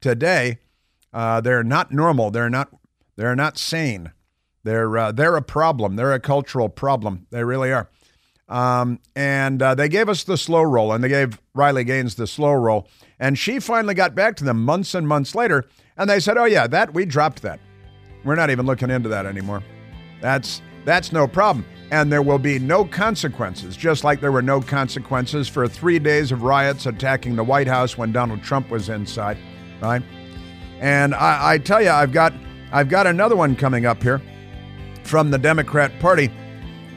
today. 0.01 0.59
Uh, 1.13 1.41
they're 1.41 1.65
not 1.65 1.91
normal. 1.91 2.31
They're 2.31 2.51
not. 2.51 2.69
They're 3.17 3.37
not 3.37 3.59
sane. 3.59 4.13
They're 4.65 4.97
uh, 4.97 5.13
they're 5.13 5.37
a 5.37 5.43
problem. 5.43 5.97
They're 5.97 6.13
a 6.13 6.21
cultural 6.21 6.69
problem. 6.69 7.27
They 7.31 7.45
really 7.45 7.73
are. 7.73 7.89
Um, 8.49 9.01
and 9.17 9.63
uh, 9.63 9.75
they 9.75 9.89
gave 9.89 10.11
us 10.11 10.25
the 10.25 10.37
slow 10.37 10.63
roll, 10.63 10.93
and 10.93 11.03
they 11.03 11.09
gave 11.09 11.41
Riley 11.55 11.85
Gaines 11.85 12.17
the 12.17 12.27
slow 12.27 12.53
roll. 12.53 12.89
And 13.19 13.39
she 13.39 13.61
finally 13.61 13.95
got 13.95 14.15
back 14.15 14.37
to 14.37 14.45
them 14.45 14.63
months 14.63 14.95
and 14.95 15.09
months 15.09 15.35
later, 15.35 15.65
and 15.97 16.09
they 16.09 16.21
said, 16.21 16.37
"Oh 16.37 16.45
yeah, 16.45 16.67
that 16.67 16.95
we 16.95 17.05
dropped 17.05 17.43
that. 17.43 17.61
We're 18.25 18.35
not 18.35 18.51
even 18.51 18.67
looking 18.67 18.91
into 18.91 19.09
that 19.11 19.27
anymore. 19.27 19.63
That's 20.21 20.63
that's 20.85 21.13
no 21.13 21.27
problem." 21.27 21.67
And 21.91 22.11
there 22.11 22.23
will 22.23 22.39
be 22.39 22.59
no 22.59 22.87
consequences, 22.87 23.77
just 23.77 24.03
like 24.03 24.21
there 24.21 24.33
were 24.33 24.41
no 24.41 24.63
consequences 24.63 25.47
for 25.47 25.69
three 25.69 25.99
days 25.99 26.33
of 26.33 26.43
riots 26.43 26.87
attacking 26.87 27.37
the 27.37 27.45
White 27.45 27.67
House 27.67 27.99
when 27.99 28.13
Donald 28.13 28.43
Trump 28.43 28.71
was 28.71 28.89
inside, 28.89 29.37
right? 29.83 30.03
And 30.81 31.15
I, 31.15 31.53
I 31.53 31.59
tell 31.59 31.83
you, 31.83 31.91
I've 31.91 32.13
got 32.13 32.33
I've 32.73 32.89
got 32.89 33.07
another 33.07 33.37
one 33.37 33.55
coming 33.57 33.85
up 33.85 34.03
here 34.03 34.23
from 35.05 35.31
the 35.31 35.39
Democrat 35.39 35.93
Party 36.01 36.31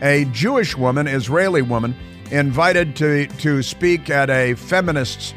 a 0.01 0.25
Jewish 0.25 0.75
woman, 0.75 1.07
Israeli 1.07 1.61
woman, 1.61 1.95
invited 2.31 2.95
to 2.97 3.27
to 3.27 3.61
speak 3.61 4.09
at 4.09 4.29
a 4.29 4.55
feminists 4.55 5.33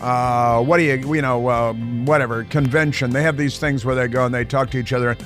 uh, 0.00 0.62
what 0.62 0.78
do 0.78 0.84
you 0.84 1.14
you 1.14 1.22
know 1.22 1.46
uh, 1.48 1.72
whatever 2.04 2.44
convention. 2.44 3.10
They 3.10 3.22
have 3.22 3.36
these 3.36 3.58
things 3.58 3.84
where 3.84 3.94
they 3.94 4.08
go 4.08 4.24
and 4.26 4.34
they 4.34 4.44
talk 4.44 4.70
to 4.70 4.78
each 4.78 4.92
other. 4.92 5.16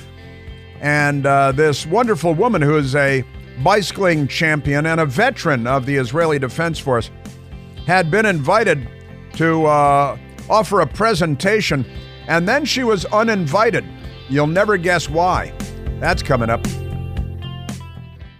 And 0.81 1.25
uh, 1.25 1.51
this 1.53 1.85
wonderful 1.85 2.33
woman 2.33 2.61
who 2.61 2.77
is 2.77 2.95
a 2.95 3.23
bicycling 3.63 4.27
champion 4.27 4.85
and 4.85 4.99
a 4.99 5.05
veteran 5.05 5.67
of 5.67 5.85
the 5.85 5.95
Israeli 5.95 6.39
Defense 6.39 6.79
Force, 6.79 7.11
had 7.85 8.09
been 8.09 8.25
invited 8.25 8.87
to 9.33 9.65
uh, 9.65 10.17
offer 10.49 10.81
a 10.81 10.87
presentation, 10.87 11.85
and 12.27 12.47
then 12.47 12.65
she 12.65 12.83
was 12.83 13.05
uninvited. 13.05 13.85
You'll 14.29 14.47
never 14.47 14.77
guess 14.77 15.09
why. 15.09 15.53
That's 15.99 16.23
coming 16.23 16.49
up. 16.49 16.65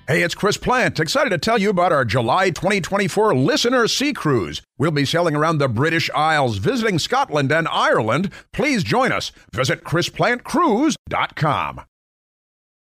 Hey, 0.08 0.22
it's 0.22 0.36
Chris 0.36 0.56
Plante, 0.56 1.00
Excited 1.00 1.32
to 1.32 1.40
tell 1.40 1.58
you 1.58 1.72
about 1.72 1.92
our 1.92 2.06
July 2.06 2.52
2024 2.52 3.34
Listener 3.34 3.88
Sea 3.88 4.14
Cruise. 4.14 4.62
We'll 4.78 4.92
be 4.92 5.04
sailing 5.04 5.36
around 5.36 5.58
the 5.58 5.68
British 5.68 6.12
Isles, 6.12 6.60
visiting 6.60 7.00
Scotland 7.00 7.52
and 7.52 7.68
Ireland. 7.68 8.30
Please 8.54 8.84
join 8.84 9.12
us. 9.12 9.32
Visit 9.52 9.84
ChrisPlanteCruise.com. 9.84 11.82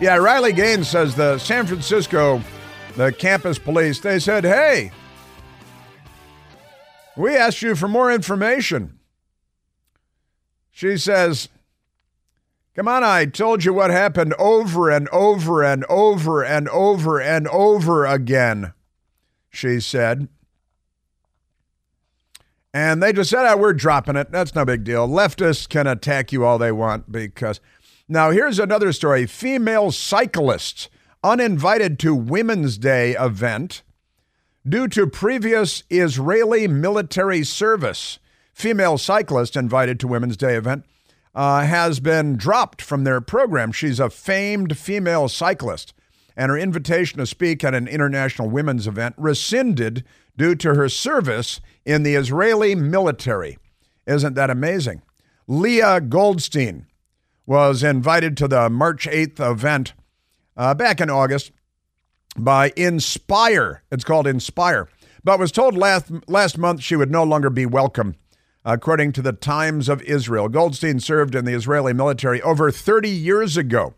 Yeah, 0.00 0.16
Riley 0.16 0.52
Gaines 0.52 0.88
says 0.88 1.14
the 1.14 1.38
San 1.38 1.66
Francisco, 1.66 2.42
the 2.96 3.12
campus 3.12 3.60
police, 3.60 4.00
they 4.00 4.18
said, 4.18 4.42
hey, 4.42 4.90
we 7.16 7.36
asked 7.36 7.62
you 7.62 7.76
for 7.76 7.86
more 7.86 8.10
information. 8.10 8.98
She 10.72 10.98
says, 10.98 11.48
Come 12.74 12.88
on, 12.88 13.04
I 13.04 13.24
told 13.24 13.64
you 13.64 13.72
what 13.72 13.90
happened 13.90 14.34
over 14.34 14.90
and 14.90 15.08
over 15.10 15.64
and 15.64 15.84
over 15.88 16.44
and 16.44 16.68
over 16.68 17.20
and 17.20 17.48
over 17.48 18.04
again, 18.04 18.74
she 19.48 19.80
said. 19.80 20.28
And 22.76 23.02
they 23.02 23.14
just 23.14 23.30
said, 23.30 23.50
oh, 23.50 23.56
we're 23.56 23.72
dropping 23.72 24.16
it. 24.16 24.30
That's 24.30 24.54
no 24.54 24.66
big 24.66 24.84
deal. 24.84 25.08
Leftists 25.08 25.66
can 25.66 25.86
attack 25.86 26.30
you 26.30 26.44
all 26.44 26.58
they 26.58 26.72
want 26.72 27.10
because. 27.10 27.58
Now, 28.06 28.32
here's 28.32 28.58
another 28.58 28.92
story 28.92 29.24
female 29.24 29.90
cyclists 29.90 30.90
uninvited 31.24 31.98
to 32.00 32.14
Women's 32.14 32.76
Day 32.76 33.12
event 33.12 33.82
due 34.68 34.88
to 34.88 35.06
previous 35.06 35.84
Israeli 35.88 36.68
military 36.68 37.44
service. 37.44 38.18
Female 38.52 38.98
cyclist 38.98 39.56
invited 39.56 39.98
to 40.00 40.06
Women's 40.06 40.36
Day 40.36 40.54
event 40.54 40.84
uh, 41.34 41.62
has 41.62 41.98
been 41.98 42.36
dropped 42.36 42.82
from 42.82 43.04
their 43.04 43.22
program. 43.22 43.72
She's 43.72 43.98
a 43.98 44.10
famed 44.10 44.76
female 44.76 45.30
cyclist, 45.30 45.94
and 46.36 46.50
her 46.50 46.58
invitation 46.58 47.20
to 47.20 47.26
speak 47.26 47.64
at 47.64 47.72
an 47.72 47.88
international 47.88 48.50
women's 48.50 48.86
event 48.86 49.14
rescinded 49.16 50.04
due 50.36 50.54
to 50.56 50.74
her 50.74 50.88
service 50.88 51.60
in 51.84 52.02
the 52.02 52.14
Israeli 52.14 52.74
military. 52.74 53.58
Isn't 54.06 54.34
that 54.34 54.50
amazing? 54.50 55.02
Leah 55.46 56.00
Goldstein 56.00 56.86
was 57.46 57.82
invited 57.82 58.36
to 58.36 58.48
the 58.48 58.68
March 58.68 59.06
8th 59.06 59.38
event 59.38 59.94
uh, 60.56 60.74
back 60.74 61.00
in 61.00 61.10
August 61.10 61.52
by 62.36 62.72
Inspire. 62.76 63.82
It's 63.90 64.04
called 64.04 64.26
Inspire, 64.26 64.88
but 65.22 65.38
was 65.38 65.52
told 65.52 65.76
last, 65.76 66.10
last 66.26 66.58
month 66.58 66.82
she 66.82 66.96
would 66.96 67.10
no 67.10 67.22
longer 67.22 67.50
be 67.50 67.66
welcome, 67.66 68.16
according 68.64 69.12
to 69.12 69.22
the 69.22 69.32
Times 69.32 69.88
of 69.88 70.02
Israel. 70.02 70.48
Goldstein 70.48 71.00
served 71.00 71.34
in 71.34 71.44
the 71.44 71.54
Israeli 71.54 71.92
military 71.92 72.42
over 72.42 72.70
30 72.70 73.08
years 73.08 73.56
ago, 73.56 73.94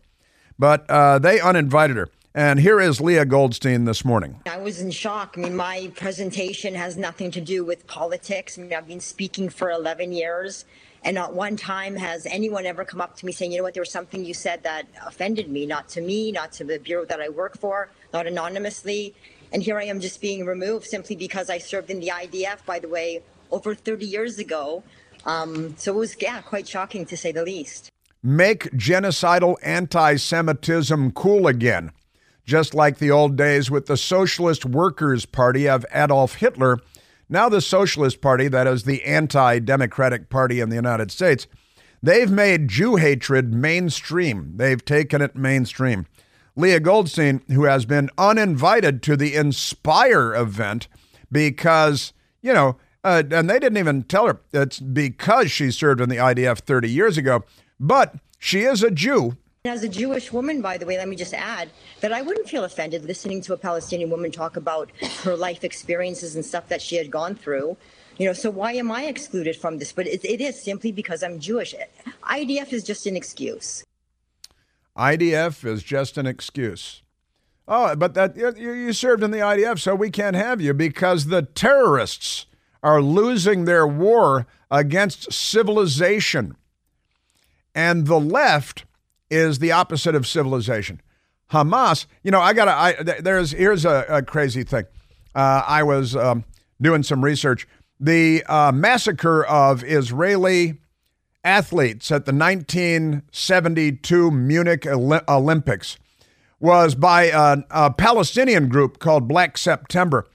but 0.57 0.89
uh, 0.89 1.19
they 1.19 1.39
uninvited 1.39 1.97
her. 1.97 2.09
And 2.35 2.59
here 2.59 2.79
is 2.79 3.01
Leah 3.01 3.25
Goldstein 3.25 3.85
this 3.85 4.05
morning. 4.05 4.39
I 4.45 4.59
was 4.59 4.81
in 4.81 4.91
shock. 4.91 5.33
I 5.35 5.41
mean, 5.41 5.55
my 5.55 5.91
presentation 5.95 6.75
has 6.75 6.95
nothing 6.95 7.31
to 7.31 7.41
do 7.41 7.65
with 7.65 7.87
politics. 7.87 8.55
I 8.55 8.61
mean, 8.61 8.71
I've 8.71 8.87
been 8.87 8.99
speaking 8.99 9.49
for 9.49 9.71
11 9.71 10.11
years, 10.11 10.65
and 11.03 11.15
not 11.15 11.33
one 11.33 11.57
time 11.57 11.95
has 11.95 12.27
anyone 12.27 12.67
ever 12.67 12.85
come 12.85 13.01
up 13.01 13.15
to 13.17 13.25
me 13.25 13.31
saying, 13.31 13.51
you 13.51 13.57
know 13.57 13.63
what, 13.63 13.73
there 13.73 13.81
was 13.81 13.91
something 13.91 14.23
you 14.23 14.35
said 14.35 14.61
that 14.61 14.85
offended 15.07 15.49
me, 15.49 15.65
not 15.65 15.89
to 15.89 16.01
me, 16.01 16.31
not 16.31 16.51
to 16.53 16.63
the 16.63 16.77
bureau 16.77 17.03
that 17.05 17.19
I 17.19 17.29
work 17.29 17.57
for, 17.57 17.89
not 18.13 18.27
anonymously. 18.27 19.15
And 19.51 19.63
here 19.63 19.79
I 19.79 19.85
am 19.85 19.99
just 19.99 20.21
being 20.21 20.45
removed 20.45 20.85
simply 20.85 21.15
because 21.15 21.49
I 21.49 21.57
served 21.57 21.89
in 21.89 21.99
the 21.99 22.09
IDF, 22.09 22.63
by 22.63 22.77
the 22.77 22.89
way, 22.89 23.23
over 23.49 23.73
30 23.73 24.05
years 24.05 24.37
ago. 24.37 24.83
Um, 25.25 25.75
so 25.77 25.95
it 25.95 25.97
was, 25.97 26.15
yeah, 26.21 26.41
quite 26.41 26.67
shocking 26.67 27.07
to 27.07 27.17
say 27.17 27.31
the 27.31 27.43
least. 27.43 27.89
Make 28.21 28.65
genocidal 28.73 29.55
anti 29.63 30.17
Semitism 30.17 31.13
cool 31.13 31.47
again 31.47 31.91
just 32.49 32.73
like 32.73 32.97
the 32.97 33.11
old 33.11 33.35
days 33.35 33.69
with 33.69 33.85
the 33.85 33.95
Socialist 33.95 34.65
Workers' 34.65 35.27
Party 35.27 35.69
of 35.69 35.85
Adolf 35.93 36.35
Hitler. 36.35 36.79
Now, 37.29 37.47
the 37.47 37.61
Socialist 37.61 38.21
Party, 38.21 38.47
that 38.47 38.65
is 38.65 38.83
the 38.83 39.03
anti 39.03 39.59
democratic 39.59 40.31
party 40.31 40.59
in 40.59 40.69
the 40.69 40.75
United 40.75 41.11
States, 41.11 41.45
they've 42.01 42.31
made 42.31 42.67
Jew 42.67 42.95
hatred 42.95 43.53
mainstream. 43.53 44.53
They've 44.55 44.83
taken 44.83 45.21
it 45.21 45.35
mainstream. 45.35 46.07
Leah 46.55 46.79
Goldstein, 46.79 47.43
who 47.49 47.65
has 47.65 47.85
been 47.85 48.09
uninvited 48.17 49.03
to 49.03 49.15
the 49.15 49.35
Inspire 49.35 50.33
event 50.33 50.87
because, 51.31 52.13
you 52.41 52.51
know, 52.51 52.77
uh, 53.03 53.21
and 53.29 53.47
they 53.47 53.59
didn't 53.59 53.77
even 53.77 54.01
tell 54.03 54.25
her 54.25 54.41
it's 54.51 54.79
because 54.79 55.51
she 55.51 55.69
served 55.69 56.01
in 56.01 56.09
the 56.09 56.17
IDF 56.17 56.61
30 56.61 56.89
years 56.89 57.15
ago, 57.15 57.43
but 57.79 58.15
she 58.39 58.61
is 58.61 58.81
a 58.81 58.89
Jew 58.89 59.37
as 59.65 59.83
a 59.83 59.89
Jewish 59.89 60.31
woman, 60.31 60.61
by 60.61 60.77
the 60.77 60.85
way, 60.85 60.97
let 60.97 61.09
me 61.09 61.17
just 61.17 61.33
add 61.33 61.69
that 61.99 62.13
I 62.13 62.21
wouldn't 62.21 62.47
feel 62.47 62.63
offended 62.63 63.03
listening 63.03 63.41
to 63.41 63.51
a 63.51 63.57
Palestinian 63.57 64.09
woman 64.09 64.31
talk 64.31 64.55
about 64.55 64.89
her 65.23 65.35
life 65.35 65.65
experiences 65.65 66.35
and 66.35 66.45
stuff 66.45 66.69
that 66.69 66.81
she 66.81 66.95
had 66.95 67.11
gone 67.11 67.35
through. 67.35 67.75
You 68.17 68.27
know, 68.27 68.31
so 68.31 68.49
why 68.49 68.71
am 68.73 68.89
I 68.89 69.03
excluded 69.07 69.57
from 69.57 69.77
this? 69.77 69.91
But 69.91 70.07
it, 70.07 70.23
it 70.23 70.39
is 70.39 70.61
simply 70.61 70.93
because 70.93 71.23
I'm 71.23 71.39
Jewish. 71.39 71.75
IDF 72.23 72.71
is 72.71 72.85
just 72.85 73.05
an 73.05 73.17
excuse. 73.17 73.83
IDF 74.97 75.65
is 75.65 75.83
just 75.83 76.17
an 76.17 76.25
excuse. 76.25 77.03
Oh, 77.67 77.97
but 77.97 78.13
that 78.13 78.37
you, 78.37 78.53
you 78.55 78.93
served 78.93 79.23
in 79.23 79.31
the 79.31 79.39
IDF, 79.39 79.77
so 79.79 79.93
we 79.93 80.09
can't 80.09 80.37
have 80.37 80.61
you 80.61 80.73
because 80.73 81.25
the 81.25 81.41
terrorists 81.41 82.45
are 82.81 83.01
losing 83.01 83.65
their 83.65 83.85
war 83.85 84.47
against 84.71 85.33
civilization. 85.33 86.55
And 87.75 88.07
the 88.07 88.21
left 88.21 88.85
is 89.29 89.59
the 89.59 89.71
opposite 89.71 90.15
of 90.15 90.27
civilization. 90.27 91.01
Hamas, 91.51 92.05
you 92.23 92.31
know, 92.31 92.41
I 92.41 92.53
got 92.53 92.65
to, 92.65 93.21
there's, 93.21 93.51
here's 93.51 93.85
a, 93.85 94.05
a 94.09 94.21
crazy 94.21 94.63
thing. 94.63 94.85
Uh, 95.33 95.63
I 95.65 95.83
was 95.83 96.15
um, 96.15 96.43
doing 96.81 97.03
some 97.03 97.23
research. 97.23 97.67
The 97.99 98.43
uh, 98.45 98.71
massacre 98.71 99.45
of 99.45 99.83
Israeli 99.83 100.79
athletes 101.43 102.11
at 102.11 102.25
the 102.25 102.33
1972 102.33 104.31
Munich 104.31 104.85
Olympics 104.85 105.97
was 106.59 106.95
by 106.95 107.23
a, 107.25 107.57
a 107.71 107.91
Palestinian 107.93 108.69
group 108.69 108.99
called 108.99 109.27
Black 109.27 109.57
September. 109.57 110.27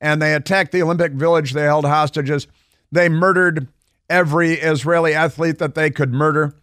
And 0.00 0.22
they 0.22 0.34
attacked 0.34 0.72
the 0.72 0.82
Olympic 0.82 1.12
Village. 1.12 1.52
They 1.52 1.62
held 1.62 1.84
hostages. 1.84 2.46
They 2.90 3.08
murdered 3.08 3.68
every 4.08 4.54
Israeli 4.54 5.14
athlete 5.14 5.58
that 5.58 5.74
they 5.74 5.90
could 5.90 6.12
murder. 6.12 6.54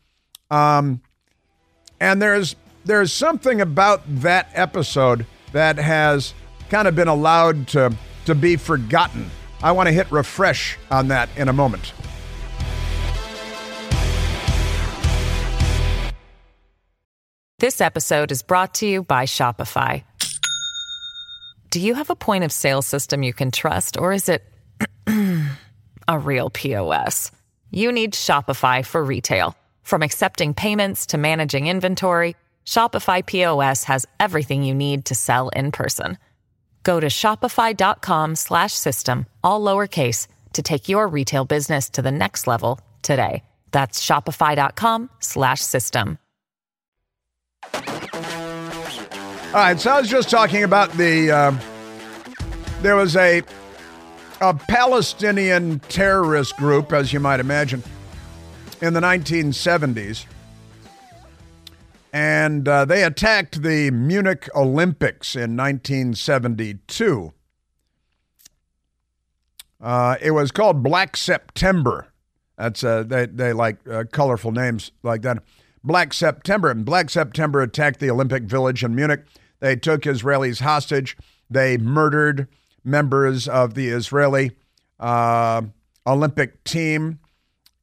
Um, 0.50 1.02
and 1.99 2.21
there's 2.21 2.55
there's 2.84 3.12
something 3.12 3.62
about 3.62 4.03
that 4.21 4.49
episode 4.53 5.25
that 5.51 5.77
has 5.77 6.34
kind 6.69 6.88
of 6.88 6.95
been 6.95 7.08
allowed 7.08 7.67
to 7.69 7.95
to 8.25 8.36
be 8.36 8.55
forgotten. 8.55 9.29
I 9.63 9.71
want 9.71 9.88
to 9.88 9.93
hit 9.93 10.12
refresh 10.12 10.77
on 10.91 11.08
that 11.10 11.29
in 11.38 11.47
a 11.47 11.53
moment. 11.53 11.93
This 17.60 17.79
episode 17.79 18.31
is 18.31 18.43
brought 18.43 18.73
to 18.75 18.86
you 18.86 19.03
by 19.03 19.25
Shopify. 19.25 20.03
Do 21.69 21.79
you 21.79 21.93
have 21.95 22.10
a 22.10 22.15
point 22.15 22.43
of 22.43 22.51
sale 22.51 22.81
system 22.81 23.23
you 23.23 23.34
can 23.34 23.49
trust 23.49 23.97
or 23.97 24.13
is 24.13 24.29
it 24.29 24.43
a 26.08 26.19
real 26.19 26.49
POS? 26.49 27.31
You 27.71 27.91
need 27.91 28.13
Shopify 28.13 28.86
for 28.86 29.03
retail. 29.03 29.55
From 29.86 30.02
accepting 30.02 30.54
payments 30.56 31.06
to 31.08 31.17
managing 31.19 31.67
inventory, 31.67 32.36
Shopify 32.65 33.24
POS 33.24 33.84
has 33.84 34.08
everything 34.19 34.63
you 34.63 34.74
need 34.74 35.06
to 35.06 35.13
sell 35.13 35.50
in 35.50 35.71
person. 35.71 36.17
Go 36.82 37.00
to 37.00 37.06
shopify.com/system 37.08 39.26
all 39.43 39.62
lowercase 39.62 40.26
to 40.54 40.63
take 40.63 40.89
your 40.89 41.08
retail 41.08 41.45
business 41.45 41.91
to 41.91 42.02
the 42.02 42.12
next 42.12 42.48
level 42.48 42.80
today. 43.04 43.43
That's 43.69 44.04
shopify.com/system. 44.04 46.17
All 49.54 49.54
right, 49.54 49.80
so 49.80 49.91
I 49.91 50.00
was 50.00 50.10
just 50.10 50.32
talking 50.32 50.63
about 50.63 50.91
the 50.93 51.30
um, 51.30 51.60
there 52.82 52.95
was 52.95 53.15
a 53.15 53.43
a 54.41 54.56
Palestinian 54.56 55.78
terrorist 55.89 56.58
group, 56.58 56.91
as 56.91 57.13
you 57.13 57.19
might 57.19 57.39
imagine 57.39 57.84
in 58.82 58.94
the 58.94 59.00
1970s, 59.00 60.26
and 62.14 62.68
uh, 62.68 62.86
they 62.86 63.04
attacked 63.04 63.62
the 63.62 63.92
Munich 63.92 64.50
Olympics 64.56 65.36
in 65.36 65.58
1972. 65.58 67.34
Uh, 69.82 70.16
it 70.22 70.32
was 70.32 70.52
called 70.52 70.82
Black 70.82 71.18
September. 71.18 72.08
That's 72.58 72.84
uh, 72.84 73.04
they 73.04 73.26
they 73.26 73.54
like 73.54 73.78
uh, 73.88 74.06
colorful 74.12 74.52
names 74.52 74.92
like 75.04 75.22
that. 75.24 75.44
Black 75.84 76.14
September 76.14 76.72
and 76.72 76.86
Black 76.86 77.10
September 77.10 77.62
attacked 77.62 78.00
the 78.00 78.10
Olympic 78.10 78.44
Village 78.44 78.84
in 78.84 78.96
Munich. 78.96 79.26
They 79.60 79.76
took 79.76 80.02
Israelis 80.02 80.62
hostage. 80.62 81.18
They 81.50 81.78
murdered 81.78 82.48
members 82.84 83.48
of 83.48 83.74
the 83.74 83.90
Israeli 83.90 84.52
uh, 85.00 85.64
Olympic 86.08 86.64
team, 86.64 87.20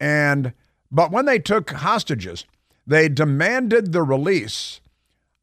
and 0.01 0.53
but 0.93 1.11
when 1.11 1.25
they 1.25 1.39
took 1.39 1.71
hostages, 1.71 2.45
they 2.87 3.09
demanded 3.09 3.93
the 3.93 4.03
release 4.03 4.81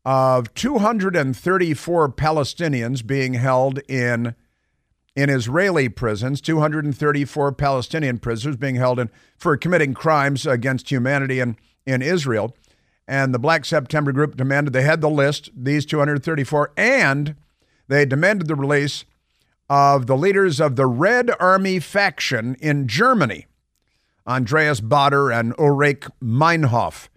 of 0.06 0.54
234 0.54 2.10
Palestinians 2.10 3.06
being 3.06 3.34
held 3.34 3.80
in 3.90 4.36
in 5.16 5.30
Israeli 5.30 5.90
prisons, 5.90 6.40
234 6.40 7.52
Palestinian 7.52 8.20
prisoners 8.20 8.56
being 8.56 8.76
held 8.76 9.00
in 9.00 9.10
for 9.38 9.58
committing 9.58 9.94
crimes 9.94 10.48
against 10.48 10.90
humanity 10.90 11.42
in, 11.42 11.58
in 11.86 12.02
Israel. 12.02 12.56
And 13.06 13.34
the 13.34 13.40
Black 13.40 13.66
September 13.66 14.14
group 14.14 14.38
demanded 14.38 14.72
they 14.72 14.84
had 14.84 15.02
the 15.02 15.10
list, 15.10 15.50
these 15.54 15.86
234, 15.86 16.72
and 16.78 17.36
they 17.90 18.06
demanded 18.06 18.48
the 18.48 18.56
release 18.56 19.04
of 19.70 20.08
the 20.08 20.16
leaders 20.16 20.62
of 20.62 20.78
the 20.78 20.86
Red 20.86 21.32
Army 21.40 21.80
faction 21.80 22.56
in 22.62 22.88
Germany, 22.88 23.48
Andreas 24.30 24.80
Baader 24.80 25.36
and 25.38 25.56
Ulrich 25.58 26.04
Meinhof. 26.22 27.10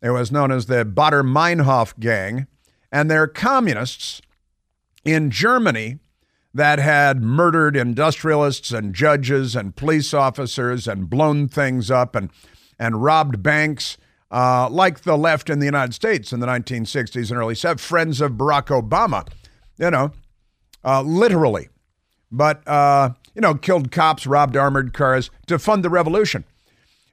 It 0.00 0.10
was 0.10 0.30
known 0.30 0.52
as 0.52 0.66
the 0.66 0.84
Baader 0.84 1.24
Meinhof 1.24 1.98
gang, 1.98 2.46
and 2.92 3.10
they're 3.10 3.26
communists 3.26 4.22
in 5.04 5.30
Germany 5.30 5.98
that 6.54 6.78
had 6.78 7.20
murdered 7.20 7.76
industrialists 7.76 8.70
and 8.70 8.94
judges 8.94 9.56
and 9.56 9.74
police 9.74 10.14
officers 10.14 10.86
and 10.86 11.10
blown 11.10 11.48
things 11.48 11.90
up 11.90 12.14
and, 12.14 12.30
and 12.78 13.02
robbed 13.02 13.42
banks, 13.42 13.96
uh, 14.30 14.68
like 14.70 15.00
the 15.00 15.16
left 15.16 15.50
in 15.50 15.58
the 15.58 15.66
United 15.66 15.94
States 15.94 16.32
in 16.32 16.38
the 16.38 16.46
1960s 16.46 17.30
and 17.30 17.40
early 17.40 17.54
70s, 17.54 17.80
friends 17.80 18.20
of 18.20 18.32
Barack 18.32 18.66
Obama, 18.66 19.26
you 19.78 19.90
know, 19.90 20.12
uh, 20.84 21.02
literally. 21.02 21.68
But, 22.30 22.66
uh, 22.68 23.10
you 23.34 23.40
know, 23.40 23.54
killed 23.54 23.90
cops, 23.90 24.26
robbed 24.26 24.56
armored 24.56 24.92
cars 24.92 25.30
to 25.46 25.58
fund 25.58 25.84
the 25.84 25.90
revolution. 25.90 26.44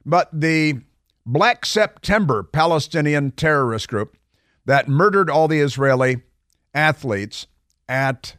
But 0.04 0.28
the 0.32 0.80
Black 1.26 1.66
September 1.66 2.42
Palestinian 2.42 3.32
terrorist 3.32 3.88
group 3.88 4.16
that 4.64 4.88
murdered 4.88 5.30
all 5.30 5.48
the 5.48 5.60
Israeli 5.60 6.22
athletes 6.74 7.46
at 7.88 8.36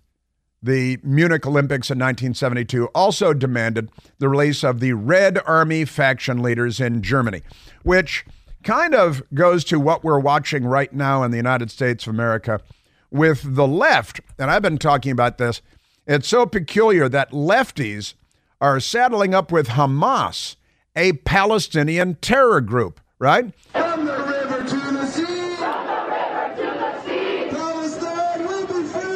the 0.64 1.00
Munich 1.04 1.46
Olympics 1.46 1.90
in 1.90 1.98
1972 1.98 2.86
also 2.88 3.34
demanded 3.34 3.90
the 4.20 4.30
release 4.30 4.64
of 4.64 4.80
the 4.80 4.94
Red 4.94 5.40
Army 5.46 5.86
faction 5.86 6.42
leaders 6.42 6.80
in 6.80 7.02
Germany, 7.02 7.42
which 7.84 8.26
kind 8.64 8.94
of 8.94 9.24
goes 9.34 9.64
to 9.66 9.80
what 9.80 10.04
we're 10.04 10.20
watching 10.20 10.66
right 10.66 10.94
now 10.94 11.24
in 11.24 11.32
the 11.32 11.38
United 11.38 11.72
States 11.72 12.06
of 12.06 12.14
America 12.14 12.62
with 13.10 13.56
the 13.56 13.68
left. 13.68 14.22
And 14.38 14.52
I've 14.52 14.62
been 14.62 14.78
talking 14.78 15.12
about 15.12 15.38
this. 15.38 15.62
It's 16.06 16.28
so 16.28 16.46
peculiar 16.46 17.10
that 17.10 17.32
lefties 17.32 18.14
are 18.60 18.80
saddling 18.80 19.34
up 19.34 19.52
with 19.52 19.70
Hamas, 19.70 20.56
a 20.96 21.14
Palestinian 21.14 22.16
terror 22.16 22.62
group, 22.62 23.00
right? 23.20 23.54
From 23.72 24.06
the 24.06 24.18
river 24.18 24.64
to 24.64 24.76
the 24.94 25.06
sea. 25.08 25.32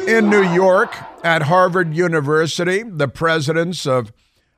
in 0.06 0.30
New 0.30 0.42
York 0.42 0.96
at 1.24 1.42
Harvard 1.42 1.94
University, 1.94 2.82
the 2.84 3.08
presidents 3.08 3.86
of 3.86 4.12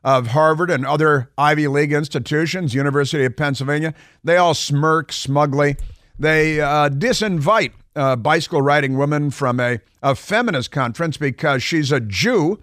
of 0.04 0.28
Harvard 0.28 0.70
and 0.70 0.86
other 0.86 1.30
Ivy 1.36 1.66
League 1.66 1.92
institutions, 1.92 2.72
University 2.72 3.24
of 3.24 3.36
Pennsylvania, 3.36 3.94
they 4.22 4.36
all 4.36 4.54
smirk 4.54 5.12
smugly. 5.12 5.76
They 6.18 6.60
uh, 6.60 6.88
disinvite 6.90 7.72
a 7.96 8.16
bicycle 8.16 8.62
riding 8.62 8.96
woman 8.96 9.30
from 9.30 9.58
a, 9.58 9.80
a 10.02 10.14
feminist 10.14 10.70
conference 10.70 11.16
because 11.16 11.64
she's 11.64 11.90
a 11.90 11.98
Jew 12.00 12.60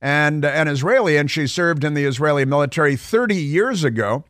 and 0.00 0.44
an 0.44 0.68
Israeli, 0.68 1.16
and 1.16 1.30
she 1.30 1.46
served 1.46 1.84
in 1.84 1.94
the 1.94 2.04
Israeli 2.04 2.44
military 2.44 2.96
30 2.96 3.34
years 3.34 3.84
ago. 3.84 4.24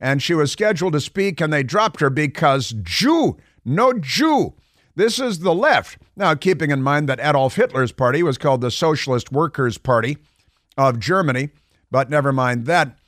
And 0.00 0.22
she 0.22 0.34
was 0.34 0.52
scheduled 0.52 0.92
to 0.92 1.00
speak, 1.00 1.40
and 1.40 1.52
they 1.52 1.62
dropped 1.62 2.00
her 2.00 2.10
because 2.10 2.74
Jew, 2.82 3.38
no 3.64 3.94
Jew. 3.94 4.54
This 4.94 5.18
is 5.18 5.38
the 5.38 5.54
left. 5.54 5.98
Now, 6.16 6.34
keeping 6.34 6.70
in 6.70 6.82
mind 6.82 7.08
that 7.08 7.20
Adolf 7.20 7.56
Hitler's 7.56 7.92
party 7.92 8.22
was 8.22 8.38
called 8.38 8.60
the 8.60 8.70
Socialist 8.70 9.32
Workers' 9.32 9.78
Party 9.78 10.18
of 10.76 10.98
Germany, 10.98 11.50
but 11.90 12.10
never 12.10 12.32
mind 12.32 12.66
that. 12.66 12.98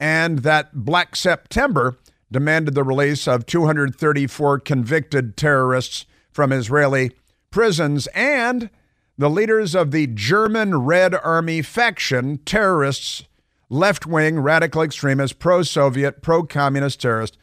And 0.00 0.40
that 0.40 0.74
Black 0.74 1.16
September 1.16 1.98
demanded 2.30 2.74
the 2.74 2.84
release 2.84 3.28
of 3.28 3.46
234 3.46 4.58
convicted 4.60 5.36
terrorists 5.36 6.06
from 6.30 6.50
Israeli 6.50 7.12
prisons 7.50 8.06
and 8.08 8.70
the 9.18 9.30
leaders 9.30 9.74
of 9.74 9.90
the 9.90 10.06
German 10.06 10.82
Red 10.82 11.14
Army 11.14 11.62
faction, 11.62 12.38
terrorists, 12.38 13.24
left 13.68 14.06
wing, 14.06 14.40
radical 14.40 14.82
extremist, 14.82 15.38
pro 15.38 15.62
Soviet, 15.62 16.22
pro 16.22 16.42
communist 16.44 17.00
terrorist, 17.00 17.38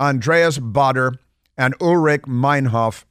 Andreas 0.00 0.58
Baader 0.58 1.18
and 1.56 1.74
Ulrich 1.80 2.22
Meinhof 2.22 3.04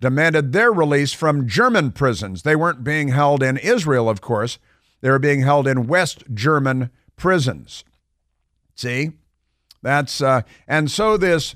demanded 0.00 0.52
their 0.52 0.72
release 0.72 1.12
from 1.12 1.48
German 1.48 1.92
prisons. 1.92 2.42
They 2.42 2.56
weren't 2.56 2.84
being 2.84 3.08
held 3.08 3.42
in 3.42 3.56
Israel, 3.56 4.08
of 4.08 4.20
course, 4.20 4.58
they 5.00 5.10
were 5.10 5.18
being 5.18 5.42
held 5.42 5.66
in 5.66 5.86
West 5.86 6.24
German 6.32 6.90
prisons. 7.16 7.84
See? 8.74 9.12
That's 9.82 10.22
uh, 10.22 10.42
and 10.66 10.90
so 10.90 11.16
this 11.16 11.54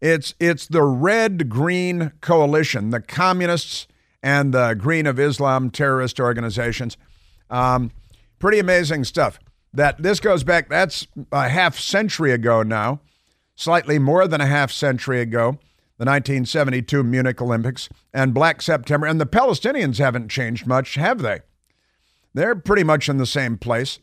it's 0.00 0.34
it's 0.38 0.66
the 0.66 0.82
red 0.82 1.48
green 1.48 2.12
coalition, 2.20 2.90
the 2.90 3.00
communists 3.00 3.86
and 4.22 4.52
the 4.52 4.74
Green 4.74 5.06
of 5.06 5.18
Islam 5.18 5.70
terrorist 5.70 6.20
organizations. 6.20 6.96
Um, 7.48 7.90
pretty 8.38 8.58
amazing 8.58 9.04
stuff. 9.04 9.38
That 9.72 10.02
this 10.02 10.18
goes 10.18 10.42
back. 10.42 10.68
That's 10.68 11.06
a 11.30 11.48
half 11.48 11.78
century 11.78 12.32
ago 12.32 12.62
now, 12.62 13.00
slightly 13.54 13.98
more 13.98 14.26
than 14.26 14.40
a 14.40 14.46
half 14.46 14.72
century 14.72 15.20
ago 15.20 15.58
the 16.00 16.06
1972 16.06 17.04
Munich 17.04 17.42
Olympics, 17.42 17.90
and 18.14 18.32
Black 18.32 18.62
September. 18.62 19.06
And 19.06 19.20
the 19.20 19.26
Palestinians 19.26 19.98
haven't 19.98 20.30
changed 20.30 20.66
much, 20.66 20.94
have 20.94 21.20
they? 21.20 21.40
They're 22.32 22.56
pretty 22.56 22.84
much 22.84 23.10
in 23.10 23.18
the 23.18 23.26
same 23.26 23.58
place. 23.58 23.98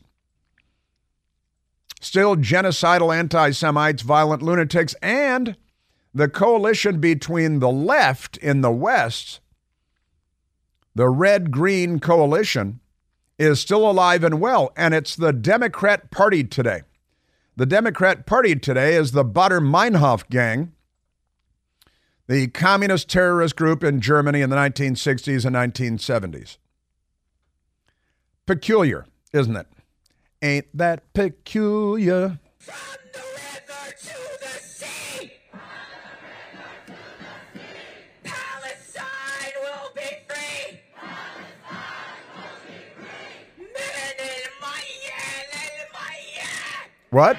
Still 2.00 2.36
genocidal 2.36 3.12
anti 3.12 3.50
Semites, 3.50 4.02
violent 4.02 4.42
lunatics, 4.42 4.94
and 5.02 5.56
the 6.14 6.28
coalition 6.28 7.00
between 7.00 7.58
the 7.58 7.68
left 7.68 8.36
in 8.36 8.60
the 8.60 8.70
West, 8.70 9.40
the 10.98 11.08
red 11.08 11.50
green 11.50 11.98
coalition, 11.98 12.80
is 13.38 13.60
still 13.60 13.88
alive 13.88 14.22
and 14.22 14.40
well, 14.40 14.72
and 14.76 14.92
it's 14.92 15.16
the 15.16 15.32
Democrat 15.32 16.10
Party 16.10 16.44
today. 16.44 16.82
The 17.56 17.66
Democrat 17.66 18.26
Party 18.26 18.54
today 18.56 18.94
is 18.94 19.12
the 19.12 19.24
Baader 19.24 19.60
Meinhof 19.60 20.28
gang 20.28 20.72
the 22.28 22.46
communist 22.48 23.08
terrorist 23.08 23.56
group 23.56 23.82
in 23.82 24.00
Germany 24.00 24.42
in 24.42 24.50
the 24.50 24.56
1960s 24.56 25.46
and 25.46 25.56
1970s. 25.56 26.58
Peculiar, 28.44 29.06
isn't 29.32 29.56
it? 29.56 29.66
Ain't 30.42 30.76
that 30.76 31.10
peculiar? 31.14 32.38
From 32.58 32.76
the 33.14 33.18
river 33.18 33.96
to 33.98 34.16
the 34.40 34.60
sea. 34.60 35.32
Palestine 38.22 39.54
will 39.62 39.90
be 39.96 40.08
free. 40.28 40.80
Men 43.58 44.16
in 44.18 44.50
Mayan 44.60 45.48
and 45.52 45.88
Mayan. 45.94 46.88
What? 47.10 47.36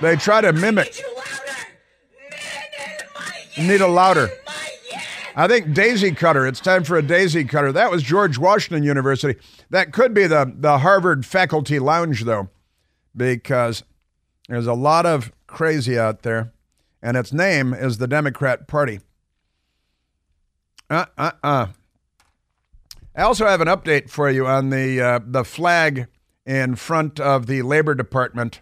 They 0.00 0.16
try 0.16 0.40
to 0.40 0.52
mimic. 0.52 0.94
Need 0.94 1.00
you 1.00 1.16
louder. 1.16 1.46
Men 2.30 2.40
in 2.98 3.64
Mayan. 3.64 3.68
Need 3.68 3.80
a 3.80 3.86
louder. 3.86 4.30
I 5.34 5.48
think 5.48 5.72
daisy 5.72 6.12
cutter. 6.12 6.46
It's 6.46 6.60
time 6.60 6.84
for 6.84 6.96
a 6.96 7.02
daisy 7.02 7.44
cutter. 7.44 7.72
That 7.72 7.90
was 7.90 8.02
George 8.02 8.36
Washington 8.36 8.82
University. 8.82 9.38
That 9.70 9.92
could 9.92 10.12
be 10.12 10.26
the, 10.26 10.52
the 10.54 10.78
Harvard 10.78 11.24
faculty 11.24 11.78
lounge, 11.78 12.24
though, 12.24 12.50
because 13.16 13.82
there's 14.48 14.66
a 14.66 14.74
lot 14.74 15.06
of 15.06 15.32
crazy 15.46 15.98
out 15.98 16.22
there, 16.22 16.52
and 17.02 17.16
its 17.16 17.32
name 17.32 17.72
is 17.72 17.98
the 17.98 18.08
Democrat 18.08 18.66
Party. 18.66 19.00
Uh, 20.90 21.06
uh, 21.16 21.32
uh. 21.42 21.66
I 23.14 23.22
also 23.22 23.46
have 23.46 23.60
an 23.60 23.68
update 23.68 24.10
for 24.10 24.28
you 24.30 24.46
on 24.46 24.70
the 24.70 25.00
uh, 25.00 25.20
the 25.24 25.44
flag 25.44 26.06
in 26.44 26.74
front 26.76 27.20
of 27.20 27.46
the 27.46 27.62
Labor 27.62 27.94
Department. 27.94 28.60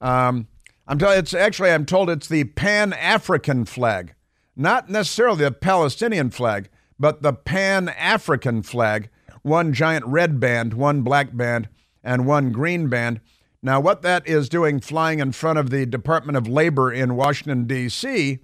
Um, 0.00 0.48
I'm 0.86 0.98
telling 0.98 1.18
it's 1.18 1.34
actually 1.34 1.70
I'm 1.70 1.86
told 1.86 2.10
it's 2.10 2.28
the 2.28 2.44
Pan 2.44 2.92
African 2.92 3.64
flag, 3.64 4.14
not 4.54 4.90
necessarily 4.90 5.44
the 5.44 5.52
Palestinian 5.52 6.30
flag, 6.30 6.68
but 6.98 7.22
the 7.22 7.32
Pan 7.32 7.88
African 7.88 8.62
flag. 8.62 9.08
One 9.42 9.72
giant 9.72 10.06
red 10.06 10.40
band, 10.40 10.74
one 10.74 11.02
black 11.02 11.36
band, 11.36 11.68
and 12.02 12.26
one 12.26 12.50
green 12.50 12.88
band. 12.88 13.20
Now, 13.62 13.80
what 13.80 14.02
that 14.02 14.26
is 14.26 14.48
doing 14.48 14.80
flying 14.80 15.20
in 15.20 15.32
front 15.32 15.58
of 15.58 15.70
the 15.70 15.86
Department 15.86 16.36
of 16.36 16.46
Labor 16.46 16.92
in 16.92 17.16
Washington, 17.16 17.66
D.C., 17.66 18.38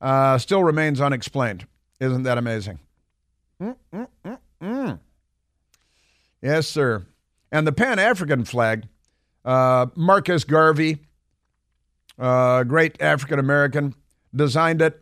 uh, 0.00 0.38
still 0.38 0.62
remains 0.62 1.00
unexplained. 1.00 1.66
Isn't 1.98 2.24
that 2.24 2.36
amazing? 2.36 2.78
Mm-mm-mm-mm. 3.60 4.98
Yes, 6.42 6.68
sir. 6.68 7.06
And 7.54 7.68
the 7.68 7.72
Pan 7.72 8.00
African 8.00 8.44
flag, 8.44 8.88
uh, 9.44 9.86
Marcus 9.94 10.42
Garvey, 10.42 10.98
uh, 12.18 12.64
great 12.64 13.00
African 13.00 13.38
American, 13.38 13.94
designed 14.34 14.82
it, 14.82 15.00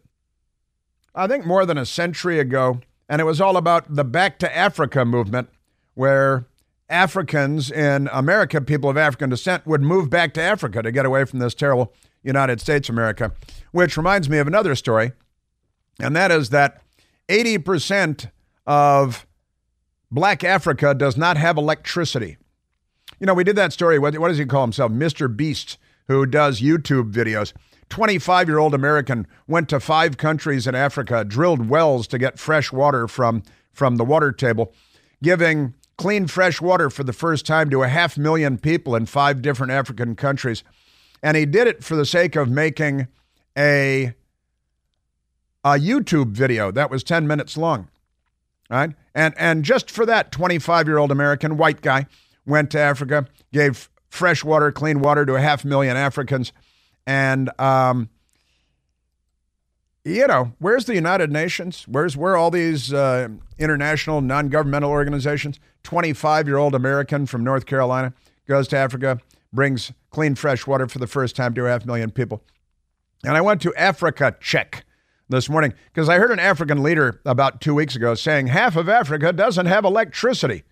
I 1.15 1.27
think, 1.27 1.47
more 1.47 1.65
than 1.65 1.79
a 1.79 1.87
century 1.87 2.39
ago. 2.39 2.83
And 3.09 3.23
it 3.23 3.25
was 3.25 3.41
all 3.41 3.57
about 3.57 3.95
the 3.95 4.05
Back 4.05 4.39
to 4.41 4.55
Africa 4.55 5.07
movement, 5.07 5.49
where 5.95 6.45
Africans 6.91 7.71
in 7.71 8.11
America, 8.13 8.61
people 8.61 8.91
of 8.91 8.99
African 8.99 9.31
descent, 9.31 9.67
would 9.67 9.81
move 9.81 10.11
back 10.11 10.35
to 10.35 10.43
Africa 10.43 10.83
to 10.83 10.93
get 10.93 11.07
away 11.07 11.25
from 11.25 11.39
this 11.39 11.55
terrible 11.55 11.95
United 12.23 12.61
States 12.61 12.91
America. 12.91 13.33
Which 13.71 13.97
reminds 13.97 14.29
me 14.29 14.37
of 14.37 14.47
another 14.47 14.75
story, 14.75 15.13
and 15.99 16.15
that 16.17 16.31
is 16.31 16.51
that 16.51 16.83
80% 17.31 18.31
of 18.67 19.27
black 20.11 20.45
Africa 20.45 20.93
does 20.93 21.17
not 21.17 21.39
have 21.39 21.57
electricity. 21.57 22.37
You 23.23 23.27
know, 23.27 23.35
we 23.35 23.45
did 23.45 23.55
that 23.55 23.73
story. 23.73 24.01
What, 24.01 24.19
what 24.19 24.29
does 24.31 24.39
he 24.39 24.45
call 24.47 24.63
himself? 24.63 24.91
Mr. 24.91 25.35
Beast, 25.35 25.79
who 26.09 26.27
does 26.27 26.61
YouTube 26.61 27.13
videos. 27.13 27.53
25 27.89 28.49
year 28.49 28.59
old 28.59 28.75
American 28.75 29.29
went 29.47 29.69
to 29.69 29.79
five 29.79 30.17
countries 30.17 30.67
in 30.67 30.75
Africa, 30.75 31.25
drilled 31.25 31.69
wells 31.69 32.09
to 32.09 32.19
get 32.19 32.41
fresh 32.41 32.73
water 32.73 33.07
from, 33.07 33.45
from 33.73 33.95
the 33.95 34.05
water 34.05 34.33
table, 34.33 34.73
giving 35.23 35.73
clean 35.97 36.27
fresh 36.27 36.61
water 36.61 36.91
for 36.91 37.05
the 37.05 37.13
first 37.13 37.47
time 37.47 37.71
to 37.71 37.85
a 37.85 37.89
half 37.89 38.19
million 38.19 38.59
people 38.59 38.97
in 38.97 39.07
five 39.07 39.41
different 39.41 39.71
African 39.71 40.17
countries. 40.17 40.65
And 41.23 41.37
he 41.37 41.47
did 41.47 41.69
it 41.69 41.85
for 41.85 41.95
the 41.95 42.05
sake 42.05 42.35
of 42.35 42.51
making 42.51 43.07
a, 43.57 44.15
a 45.63 45.75
YouTube 45.75 46.33
video 46.33 46.73
that 46.73 46.91
was 46.91 47.05
10 47.05 47.29
minutes 47.29 47.57
long. 47.57 47.89
Right? 48.69 48.91
And, 49.15 49.33
and 49.39 49.65
just 49.65 49.93
for 49.93 50.05
that, 50.07 50.33
25 50.33 50.89
year 50.89 50.99
old 50.99 51.13
American 51.13 51.57
white 51.57 51.83
guy 51.83 52.09
went 52.47 52.71
to 52.73 52.79
Africa, 52.79 53.27
gave 53.53 53.89
fresh 54.09 54.45
water, 54.45 54.73
clean 54.73 55.01
water 55.01 55.25
to 55.27 55.35
a 55.35 55.41
half 55.41 55.65
million 55.65 55.97
Africans. 55.97 56.53
And, 57.07 57.51
um, 57.61 58.11
you 60.05 60.27
know, 60.27 60.53
where's 60.59 60.85
the 60.85 60.95
United 60.95 61.31
Nations? 61.31 61.85
Where's 61.89 62.17
where 62.17 62.37
all 62.37 62.51
these 62.51 62.93
uh, 62.93 63.29
international 63.59 64.21
non-governmental 64.21 64.91
organizations? 64.91 65.61
Twenty-five-year-old 65.83 66.75
American 66.75 67.27
from 67.27 67.43
North 67.43 67.67
Carolina 67.67 68.13
goes 68.47 68.69
to 68.69 68.77
Africa, 68.77 69.19
brings 69.53 69.93
clean 70.11 70.35
fresh 70.35 70.67
water 70.67 70.89
for 70.89 70.99
the 70.99 71.07
first 71.07 71.37
time 71.37 71.55
to 71.55 71.67
a 71.67 71.69
half 71.69 71.87
million 71.87 72.11
people. 72.11 72.43
And 73.25 73.37
I 73.37 73.41
went 73.41 73.63
to 73.63 73.75
Africa 73.77 74.37
Check 74.41 74.85
this 75.29 75.49
morning 75.49 75.73
because 75.93 76.09
I 76.09 76.19
heard 76.19 76.33
an 76.33 76.39
African 76.41 76.83
leader 76.83 77.21
about 77.25 77.61
two 77.61 77.75
weeks 77.75 77.97
ago 77.97 78.15
saying 78.15 78.49
half 78.49 78.77
of 78.77 78.89
Africa 78.89 79.33
doesn't 79.33 79.67
have 79.67 79.85
electricity. 79.85 80.65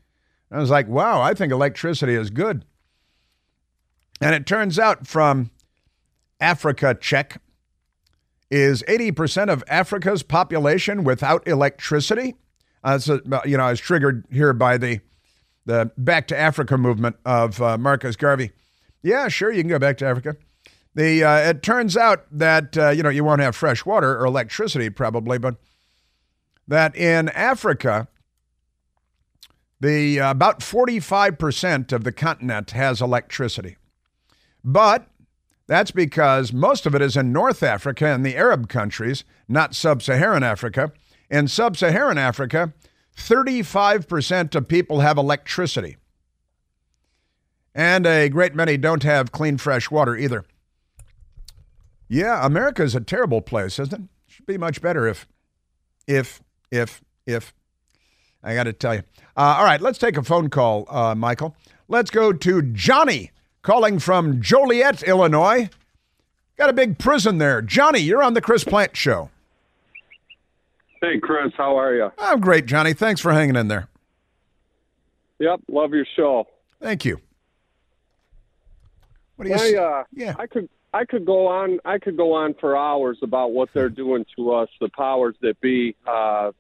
I 0.51 0.59
was 0.59 0.71
like, 0.71 0.89
wow, 0.89 1.21
I 1.21 1.35
think 1.35 1.53
electricity 1.53 2.15
is 2.15 2.31
good. 2.31 2.65
And 4.21 4.35
it 4.35 4.47
turns 4.47 4.79
out 4.79 5.07
from 5.07 5.51
Africa 6.41 6.97
Check 7.01 7.41
is 8.51 8.83
80% 8.89 9.51
of 9.51 9.63
Africa's 9.69 10.23
population 10.23 11.05
without 11.05 11.47
electricity. 11.47 12.35
Uh, 12.83 12.99
so, 12.99 13.21
you 13.45 13.57
know, 13.57 13.65
I 13.65 13.71
was 13.71 13.81
triggered 13.81 14.25
here 14.31 14.53
by 14.53 14.77
the 14.77 15.01
the 15.67 15.91
Back 15.97 16.27
to 16.29 16.39
Africa 16.39 16.79
movement 16.79 17.17
of 17.25 17.61
uh, 17.61 17.77
Marcus 17.79 18.17
Garvey. 18.17 18.51
Yeah, 19.03 19.29
sure, 19.29 19.53
you 19.53 19.63
can 19.63 19.69
go 19.69 19.79
back 19.79 19.99
to 19.99 20.07
Africa. 20.07 20.37
The 20.95 21.23
uh, 21.23 21.37
it 21.51 21.63
turns 21.63 21.97
out 21.97 22.25
that 22.33 22.77
uh, 22.77 22.89
you 22.91 23.03
know 23.03 23.09
you 23.09 23.23
won't 23.23 23.41
have 23.41 23.55
fresh 23.55 23.87
water 23.87 24.19
or 24.19 24.25
electricity 24.25 24.91
probably, 24.91 25.39
but 25.39 25.57
that 26.67 26.97
in 26.97 27.29
Africa, 27.31 28.09
the 29.81 30.21
uh, 30.21 30.31
about 30.31 30.61
45% 30.61 31.93
of 31.93 32.05
the 32.05 32.13
continent 32.13 32.73
has 32.73 33.01
electricity. 33.01 33.77
But 34.63 35.09
that's 35.67 35.91
because 35.91 36.53
most 36.53 36.85
of 36.85 36.95
it 36.95 37.03
is 37.03 37.17
in 37.17 37.33
North 37.33 37.63
Africa 37.63 38.07
and 38.07 38.25
the 38.25 38.37
Arab 38.37 38.69
countries, 38.69 39.25
not 39.49 39.75
sub 39.75 40.03
Saharan 40.03 40.43
Africa. 40.43 40.93
In 41.31 41.49
sub 41.49 41.77
Saharan 41.77 42.19
Africa, 42.19 42.75
35% 43.17 44.55
of 44.55 44.69
people 44.69 45.01
have 45.01 45.17
electricity. 45.17 45.97
And 47.75 48.07
a 48.07 48.29
great 48.29 48.55
many 48.55 48.77
don't 48.77 49.05
have 49.05 49.33
clean, 49.33 49.57
fresh 49.59 49.91
water 49.91 50.17
either. 50.17 50.45
Yeah, 52.09 52.45
America 52.45 52.83
is 52.83 52.97
a 52.97 53.01
terrible 53.01 53.41
place, 53.41 53.79
isn't 53.79 53.95
it? 53.95 54.09
Should 54.27 54.47
be 54.47 54.59
much 54.59 54.83
better 54.83 55.07
if, 55.07 55.29
if, 56.09 56.43
if, 56.71 57.01
if. 57.27 57.55
I 58.43 58.55
got 58.55 58.65
to 58.65 58.73
tell 58.73 58.95
you. 58.95 59.03
Uh, 59.37 59.57
all 59.59 59.65
right, 59.65 59.81
let's 59.81 59.99
take 59.99 60.17
a 60.17 60.23
phone 60.23 60.49
call, 60.51 60.87
uh, 60.89 61.15
Michael. 61.15 61.55
Let's 61.89 62.11
go 62.11 62.33
to 62.33 62.63
Johnny 62.63 63.31
calling 63.63 63.99
from 63.99 64.41
Joliet, 64.41 65.03
Illinois. 65.03 65.69
Got 66.57 66.71
a 66.71 66.73
big 66.73 66.99
prison 66.99 67.39
there. 67.39 67.63
Johnny, 67.63 68.01
you're 68.01 68.23
on 68.23 68.35
the 68.35 68.41
Chris 68.41 68.65
Plante 68.65 68.97
Show. 68.97 69.31
Hey, 71.01 71.19
Chris, 71.19 71.53
how 71.57 71.77
are 71.79 71.95
you? 71.95 72.13
I'm 72.19 72.41
great, 72.41 72.67
Johnny. 72.67 72.93
Thanks 72.93 73.21
for 73.21 73.33
hanging 73.33 73.57
in 73.57 73.69
there. 73.69 73.89
Yep, 75.39 75.61
love 75.69 75.93
your 75.95 76.05
show. 76.17 76.47
Thank 76.83 77.05
you. 77.07 77.19
What 79.37 79.45
do 79.45 79.51
you 79.51 79.55
I, 79.57 79.59
say? 79.59 79.77
uh, 79.77 80.03
Yeah. 80.13 80.35
I 80.39 80.47
could 80.47 80.69
I 80.93 81.05
could 81.07 81.25
go 81.25 81.47
on 81.47 81.79
I 81.87 81.99
could 81.99 82.17
go 82.19 82.35
on 82.35 82.53
for 82.61 82.77
hours 82.77 83.19
about 83.23 83.53
what 83.53 83.71
they're 83.73 83.89
doing 83.89 84.27
to 84.37 84.53
us, 84.53 84.69
the 84.81 84.91
powers 84.91 85.35
that 85.41 85.59
be 85.63 85.97
uh, 86.07 86.53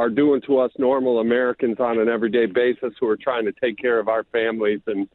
are 0.00 0.08
doing 0.08 0.40
to 0.46 0.58
us 0.58 0.70
normal 0.78 1.20
Americans 1.20 1.76
on 1.78 1.98
an 1.98 2.08
everyday 2.08 2.46
basis 2.46 2.94
who 2.98 3.06
are 3.06 3.18
trying 3.18 3.44
to 3.44 3.52
take 3.52 3.76
care 3.76 3.98
of 3.98 4.08
our 4.08 4.24
families 4.32 4.80
and 4.86 5.06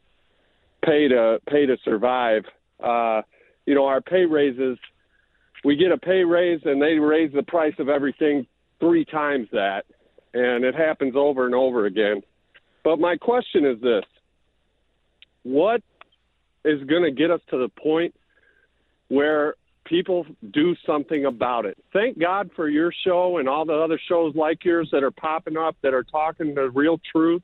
pay 0.84 1.08
to 1.08 1.40
pay 1.50 1.66
to 1.66 1.76
survive. 1.84 2.44
Uh, 2.80 3.22
you 3.66 3.74
know, 3.74 3.84
our 3.86 4.00
pay 4.00 4.24
raises 4.24 4.78
we 5.64 5.74
get 5.74 5.90
a 5.90 5.98
pay 5.98 6.22
raise 6.22 6.60
and 6.64 6.80
they 6.80 7.00
raise 7.00 7.32
the 7.32 7.42
price 7.42 7.74
of 7.80 7.88
everything 7.88 8.46
three 8.78 9.04
times 9.04 9.48
that. 9.50 9.86
And 10.34 10.64
it 10.64 10.76
happens 10.76 11.14
over 11.16 11.46
and 11.46 11.54
over 11.54 11.86
again. 11.86 12.22
But 12.84 13.00
my 13.00 13.16
question 13.16 13.66
is 13.66 13.80
this 13.80 14.04
what 15.42 15.82
is 16.64 16.80
going 16.84 17.02
to 17.02 17.10
get 17.10 17.32
us 17.32 17.40
to 17.50 17.58
the 17.58 17.68
point 17.70 18.14
where 19.08 19.56
people 19.86 20.26
do 20.52 20.76
something 20.84 21.24
about 21.24 21.64
it? 21.64 21.78
Thank 21.92 22.18
God 22.18 22.50
for 22.54 22.68
your 22.68 22.92
show 23.04 23.38
and 23.38 23.48
all 23.48 23.64
the 23.64 23.74
other 23.74 23.98
shows 24.08 24.34
like 24.34 24.64
yours 24.64 24.88
that 24.92 25.02
are 25.02 25.10
popping 25.10 25.56
up 25.56 25.76
that 25.82 25.94
are 25.94 26.04
talking 26.04 26.54
the 26.54 26.70
real 26.70 27.00
truth. 27.10 27.42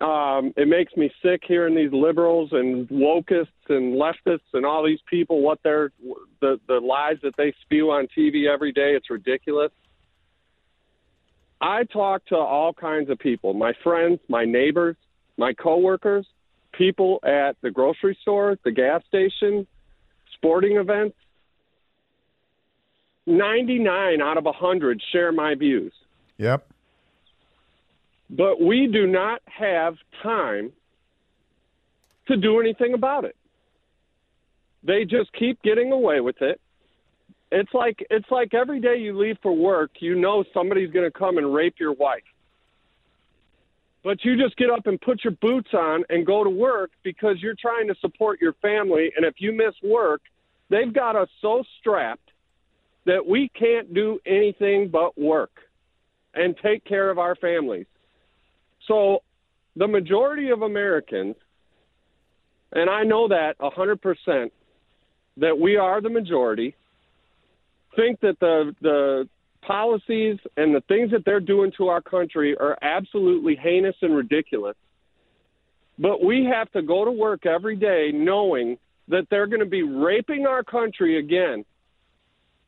Um, 0.00 0.52
it 0.56 0.66
makes 0.66 0.96
me 0.96 1.12
sick 1.22 1.42
hearing 1.46 1.76
these 1.76 1.92
liberals 1.92 2.48
and 2.50 2.88
wokists 2.88 3.46
and 3.68 3.94
leftists 3.94 4.40
and 4.52 4.66
all 4.66 4.84
these 4.84 4.98
people 5.08 5.40
what 5.40 5.60
they're 5.62 5.92
the 6.40 6.58
the 6.66 6.80
lies 6.80 7.18
that 7.22 7.36
they 7.36 7.54
spew 7.62 7.92
on 7.92 8.08
TV 8.16 8.52
every 8.52 8.72
day. 8.72 8.94
It's 8.96 9.08
ridiculous. 9.08 9.70
I 11.60 11.84
talk 11.84 12.26
to 12.26 12.36
all 12.36 12.72
kinds 12.72 13.08
of 13.08 13.18
people, 13.20 13.54
my 13.54 13.72
friends, 13.84 14.18
my 14.28 14.44
neighbors, 14.44 14.96
my 15.36 15.52
coworkers, 15.52 16.26
people 16.72 17.20
at 17.22 17.56
the 17.62 17.70
grocery 17.70 18.18
store, 18.20 18.58
the 18.64 18.72
gas 18.72 19.02
station, 19.06 19.66
sporting 20.34 20.76
events. 20.76 21.16
99 23.26 24.20
out 24.20 24.36
of 24.36 24.44
100 24.44 25.02
share 25.12 25.32
my 25.32 25.54
views. 25.54 25.92
Yep. 26.36 26.66
But 28.30 28.60
we 28.60 28.88
do 28.92 29.06
not 29.06 29.40
have 29.46 29.94
time 30.22 30.72
to 32.28 32.36
do 32.36 32.60
anything 32.60 32.94
about 32.94 33.24
it. 33.24 33.36
They 34.82 35.04
just 35.04 35.32
keep 35.38 35.62
getting 35.62 35.92
away 35.92 36.20
with 36.20 36.40
it. 36.42 36.60
It's 37.50 37.72
like 37.72 38.04
it's 38.10 38.26
like 38.30 38.52
every 38.52 38.80
day 38.80 38.96
you 38.98 39.16
leave 39.18 39.36
for 39.42 39.54
work, 39.54 39.92
you 40.00 40.14
know 40.14 40.44
somebody's 40.52 40.90
going 40.90 41.10
to 41.10 41.16
come 41.16 41.38
and 41.38 41.54
rape 41.54 41.76
your 41.78 41.92
wife. 41.92 42.24
But 44.04 44.22
you 44.22 44.36
just 44.36 44.56
get 44.56 44.70
up 44.70 44.86
and 44.86 45.00
put 45.00 45.24
your 45.24 45.32
boots 45.40 45.70
on 45.72 46.04
and 46.10 46.26
go 46.26 46.44
to 46.44 46.50
work 46.50 46.90
because 47.02 47.36
you're 47.40 47.56
trying 47.58 47.88
to 47.88 47.94
support 48.00 48.40
your 48.40 48.52
family 48.60 49.10
and 49.16 49.24
if 49.24 49.36
you 49.38 49.50
miss 49.50 49.74
work, 49.82 50.20
they've 50.68 50.92
got 50.92 51.16
us 51.16 51.28
so 51.40 51.64
strapped 51.80 52.30
that 53.06 53.26
we 53.26 53.50
can't 53.58 53.94
do 53.94 54.18
anything 54.26 54.88
but 54.88 55.18
work 55.18 55.52
and 56.34 56.54
take 56.62 56.84
care 56.84 57.10
of 57.10 57.18
our 57.18 57.34
families. 57.36 57.86
So 58.86 59.22
the 59.76 59.88
majority 59.88 60.50
of 60.50 60.62
Americans, 60.62 61.36
and 62.72 62.90
I 62.90 63.04
know 63.04 63.28
that 63.28 63.58
100%, 63.58 64.50
that 65.38 65.58
we 65.58 65.76
are 65.76 66.00
the 66.00 66.10
majority, 66.10 66.74
think 67.96 68.20
that 68.20 68.38
the, 68.40 68.74
the 68.82 69.28
policies 69.66 70.38
and 70.56 70.74
the 70.74 70.82
things 70.88 71.10
that 71.10 71.24
they're 71.24 71.40
doing 71.40 71.72
to 71.78 71.88
our 71.88 72.00
country 72.00 72.56
are 72.58 72.78
absolutely 72.82 73.56
heinous 73.56 73.96
and 74.02 74.14
ridiculous. 74.14 74.76
But 75.98 76.24
we 76.24 76.44
have 76.44 76.70
to 76.72 76.82
go 76.82 77.04
to 77.04 77.10
work 77.10 77.46
every 77.46 77.76
day 77.76 78.10
knowing 78.12 78.78
that 79.08 79.26
they're 79.30 79.46
going 79.46 79.60
to 79.60 79.66
be 79.66 79.82
raping 79.82 80.46
our 80.46 80.62
country 80.62 81.18
again, 81.18 81.64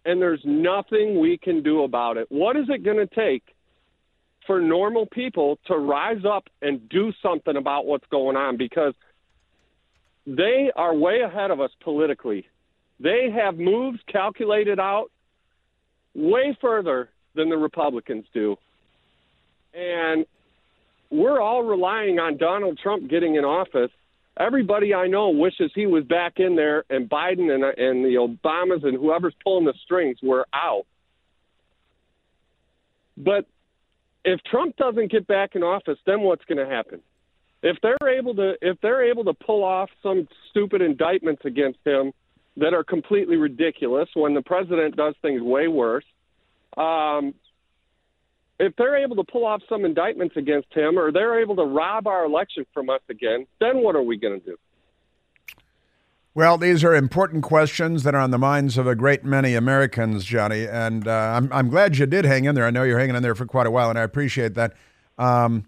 and 0.04 0.20
there's 0.20 0.42
nothing 0.44 1.18
we 1.18 1.38
can 1.38 1.62
do 1.62 1.82
about 1.82 2.16
it. 2.16 2.26
What 2.30 2.56
is 2.56 2.66
it 2.68 2.84
going 2.84 2.98
to 2.98 3.06
take 3.06 3.42
for 4.46 4.60
normal 4.60 5.06
people 5.06 5.58
to 5.66 5.76
rise 5.76 6.24
up 6.24 6.44
and 6.62 6.88
do 6.88 7.12
something 7.22 7.56
about 7.56 7.86
what's 7.86 8.06
going 8.10 8.36
on? 8.36 8.56
Because 8.56 8.94
they 10.26 10.70
are 10.76 10.94
way 10.94 11.20
ahead 11.20 11.50
of 11.50 11.60
us 11.60 11.70
politically. 11.82 12.46
They 13.00 13.28
have 13.34 13.56
moves 13.56 13.98
calculated 14.10 14.78
out 14.78 15.10
way 16.16 16.56
further 16.60 17.10
than 17.34 17.50
the 17.50 17.56
Republicans 17.56 18.24
do. 18.32 18.56
And 19.74 20.24
we're 21.10 21.40
all 21.40 21.62
relying 21.62 22.18
on 22.18 22.38
Donald 22.38 22.78
Trump 22.82 23.08
getting 23.08 23.36
in 23.36 23.44
office. 23.44 23.90
Everybody 24.38 24.94
I 24.94 25.06
know 25.06 25.30
wishes 25.30 25.70
he 25.74 25.86
was 25.86 26.04
back 26.04 26.34
in 26.38 26.56
there, 26.56 26.84
and 26.90 27.08
Biden 27.08 27.54
and, 27.54 27.62
and 27.64 28.04
the 28.04 28.16
Obamas 28.16 28.84
and 28.84 28.96
whoever's 28.96 29.34
pulling 29.42 29.66
the 29.66 29.74
strings 29.84 30.18
were 30.22 30.46
out. 30.52 30.84
But 33.16 33.46
if 34.24 34.40
Trump 34.50 34.76
doesn't 34.76 35.10
get 35.10 35.26
back 35.26 35.54
in 35.54 35.62
office, 35.62 35.98
then 36.06 36.22
what's 36.22 36.44
going 36.44 36.58
to 36.58 36.66
happen? 36.66 37.00
If 37.62 37.78
they're 37.82 38.18
able 38.18 38.34
to, 38.34 38.54
if 38.60 38.78
they're 38.82 39.10
able 39.10 39.24
to 39.24 39.34
pull 39.34 39.64
off 39.64 39.88
some 40.02 40.28
stupid 40.50 40.82
indictments 40.82 41.42
against 41.44 41.78
him 41.84 42.12
that 42.56 42.74
are 42.74 42.84
completely 42.84 43.36
ridiculous, 43.36 44.08
when 44.14 44.34
the 44.34 44.42
president 44.42 44.96
does 44.96 45.14
things 45.22 45.42
way 45.42 45.68
worse, 45.68 46.04
um, 46.76 47.34
if 48.58 48.74
they're 48.76 48.96
able 48.96 49.16
to 49.16 49.24
pull 49.24 49.44
off 49.44 49.60
some 49.68 49.84
indictments 49.84 50.36
against 50.36 50.72
him 50.72 50.98
or 50.98 51.12
they're 51.12 51.40
able 51.40 51.56
to 51.56 51.64
rob 51.64 52.06
our 52.06 52.24
election 52.24 52.64
from 52.72 52.88
us 52.88 53.02
again, 53.10 53.46
then 53.60 53.82
what 53.82 53.94
are 53.94 54.02
we 54.02 54.16
going 54.16 54.40
to 54.40 54.46
do? 54.46 54.56
Well, 56.34 56.58
these 56.58 56.84
are 56.84 56.94
important 56.94 57.42
questions 57.42 58.02
that 58.02 58.14
are 58.14 58.20
on 58.20 58.30
the 58.30 58.38
minds 58.38 58.76
of 58.76 58.86
a 58.86 58.94
great 58.94 59.24
many 59.24 59.54
Americans, 59.54 60.24
Johnny. 60.24 60.66
And 60.66 61.08
uh, 61.08 61.10
I'm, 61.10 61.50
I'm 61.50 61.68
glad 61.70 61.96
you 61.96 62.04
did 62.04 62.26
hang 62.26 62.44
in 62.44 62.54
there. 62.54 62.66
I 62.66 62.70
know 62.70 62.82
you're 62.82 62.98
hanging 62.98 63.16
in 63.16 63.22
there 63.22 63.34
for 63.34 63.46
quite 63.46 63.66
a 63.66 63.70
while, 63.70 63.88
and 63.88 63.98
I 63.98 64.02
appreciate 64.02 64.54
that. 64.54 64.74
Um, 65.16 65.64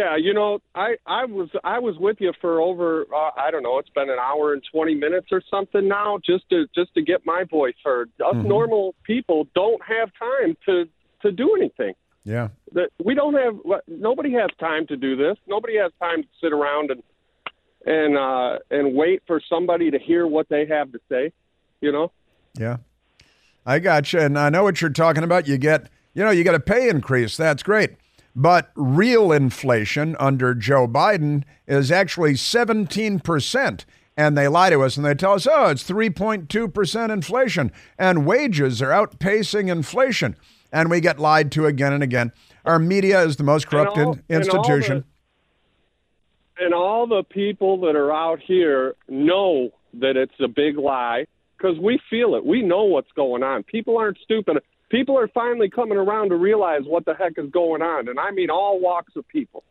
yeah, 0.00 0.16
you 0.16 0.32
know, 0.34 0.58
I, 0.74 0.96
I 1.06 1.24
was 1.24 1.48
I 1.62 1.78
was 1.78 1.96
with 1.98 2.16
you 2.20 2.32
for 2.40 2.60
over 2.60 3.06
uh, 3.14 3.30
I 3.36 3.50
don't 3.52 3.62
know, 3.62 3.78
it's 3.78 3.90
been 3.90 4.10
an 4.10 4.18
hour 4.20 4.52
and 4.54 4.62
twenty 4.72 4.94
minutes 4.94 5.28
or 5.30 5.40
something 5.50 5.86
now, 5.86 6.18
just 6.24 6.44
to 6.50 6.66
just 6.74 6.92
to 6.94 7.02
get 7.02 7.20
my 7.24 7.44
voice 7.58 7.78
heard. 7.84 8.10
Us 8.20 8.34
Mhm. 8.36 8.46
normal 8.46 8.94
people 9.04 9.46
don't 9.54 9.82
have 9.84 10.08
time 10.18 10.56
to 10.66 10.74
to 11.22 11.28
do 11.32 11.54
anything. 11.60 11.94
yeah. 12.24 12.48
that 12.72 12.88
we 13.08 13.14
don't 13.14 13.34
have 13.44 13.54
nobody 14.08 14.32
has 14.32 14.50
time 14.58 14.86
to 14.88 14.96
do 14.96 15.14
this 15.16 15.36
nobody 15.46 15.74
has 15.76 15.92
time 16.00 16.20
to 16.22 16.28
sit 16.42 16.52
around 16.58 16.90
and 16.90 17.02
and 17.86 18.16
uh 18.18 18.58
and 18.70 18.94
wait 18.94 19.22
for 19.26 19.38
somebody 19.52 19.90
to 19.90 19.98
hear 19.98 20.26
what 20.26 20.46
they 20.48 20.64
have 20.66 20.90
to 20.92 21.00
say 21.10 21.24
you 21.80 21.92
know 21.92 22.10
Yeah. 22.58 22.78
I 23.66 23.78
got 23.78 24.12
you. 24.12 24.20
And 24.20 24.38
I 24.38 24.50
know 24.50 24.62
what 24.62 24.80
you're 24.82 24.90
talking 24.90 25.24
about. 25.24 25.48
You 25.48 25.56
get, 25.56 25.88
you 26.12 26.22
know, 26.22 26.30
you 26.30 26.44
got 26.44 26.54
a 26.54 26.60
pay 26.60 26.90
increase. 26.90 27.34
That's 27.38 27.62
great. 27.62 27.92
But 28.36 28.70
real 28.74 29.30
inflation 29.30 30.16
under 30.18 30.54
Joe 30.54 30.88
Biden 30.88 31.44
is 31.66 31.90
actually 31.92 32.34
17%. 32.34 33.84
And 34.16 34.38
they 34.38 34.46
lie 34.48 34.70
to 34.70 34.82
us 34.82 34.96
and 34.96 35.04
they 35.04 35.14
tell 35.14 35.34
us, 35.34 35.46
oh, 35.50 35.68
it's 35.68 35.88
3.2% 35.88 37.10
inflation. 37.12 37.72
And 37.98 38.26
wages 38.26 38.80
are 38.80 38.90
outpacing 38.90 39.68
inflation. 39.70 40.36
And 40.72 40.90
we 40.90 41.00
get 41.00 41.18
lied 41.18 41.50
to 41.52 41.66
again 41.66 41.92
and 41.92 42.02
again. 42.02 42.32
Our 42.64 42.78
media 42.78 43.22
is 43.22 43.36
the 43.36 43.44
most 43.44 43.68
corrupt 43.68 43.96
all- 43.98 44.12
in- 44.14 44.24
and 44.28 44.48
all 44.48 44.58
institution. 44.58 45.04
and 46.58 46.72
all 46.72 47.06
the 47.06 47.24
people 47.24 47.80
that 47.80 47.96
are 47.96 48.12
out 48.12 48.40
here 48.40 48.94
know 49.08 49.70
that 49.94 50.16
it's 50.16 50.38
a 50.40 50.48
big 50.48 50.78
lie 50.78 51.26
because 51.56 51.78
we 51.78 52.00
feel 52.10 52.34
it 52.36 52.44
we 52.44 52.62
know 52.62 52.84
what's 52.84 53.10
going 53.12 53.42
on 53.42 53.62
people 53.64 53.96
aren't 53.98 54.18
stupid 54.22 54.58
people 54.94 55.18
are 55.18 55.28
finally 55.28 55.68
coming 55.68 55.98
around 55.98 56.28
to 56.28 56.36
realize 56.36 56.82
what 56.84 57.04
the 57.04 57.14
heck 57.14 57.32
is 57.36 57.50
going 57.50 57.82
on 57.82 58.08
and 58.08 58.18
i 58.18 58.30
mean 58.30 58.50
all 58.50 58.80
walks 58.80 59.14
of 59.16 59.26
people 59.28 59.64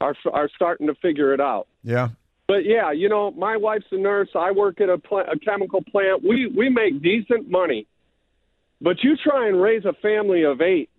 are 0.00 0.14
are 0.32 0.48
starting 0.54 0.86
to 0.86 0.94
figure 0.96 1.34
it 1.34 1.40
out 1.40 1.66
yeah. 1.82 2.08
But 2.46 2.64
yeah, 2.64 2.90
you 2.90 3.08
know, 3.08 3.30
my 3.30 3.56
wife's 3.56 3.86
a 3.92 3.96
nurse. 3.96 4.30
I 4.34 4.50
work 4.50 4.80
at 4.80 4.88
a, 4.88 4.98
pla- 4.98 5.30
a 5.32 5.38
chemical 5.38 5.84
plant. 5.84 6.24
We 6.24 6.48
we 6.48 6.68
make 6.68 7.00
decent 7.00 7.48
money, 7.48 7.86
but 8.80 9.04
you 9.04 9.16
try 9.16 9.46
and 9.46 9.62
raise 9.62 9.84
a 9.84 9.92
family 10.02 10.42
of 10.42 10.60
eight 10.60 10.90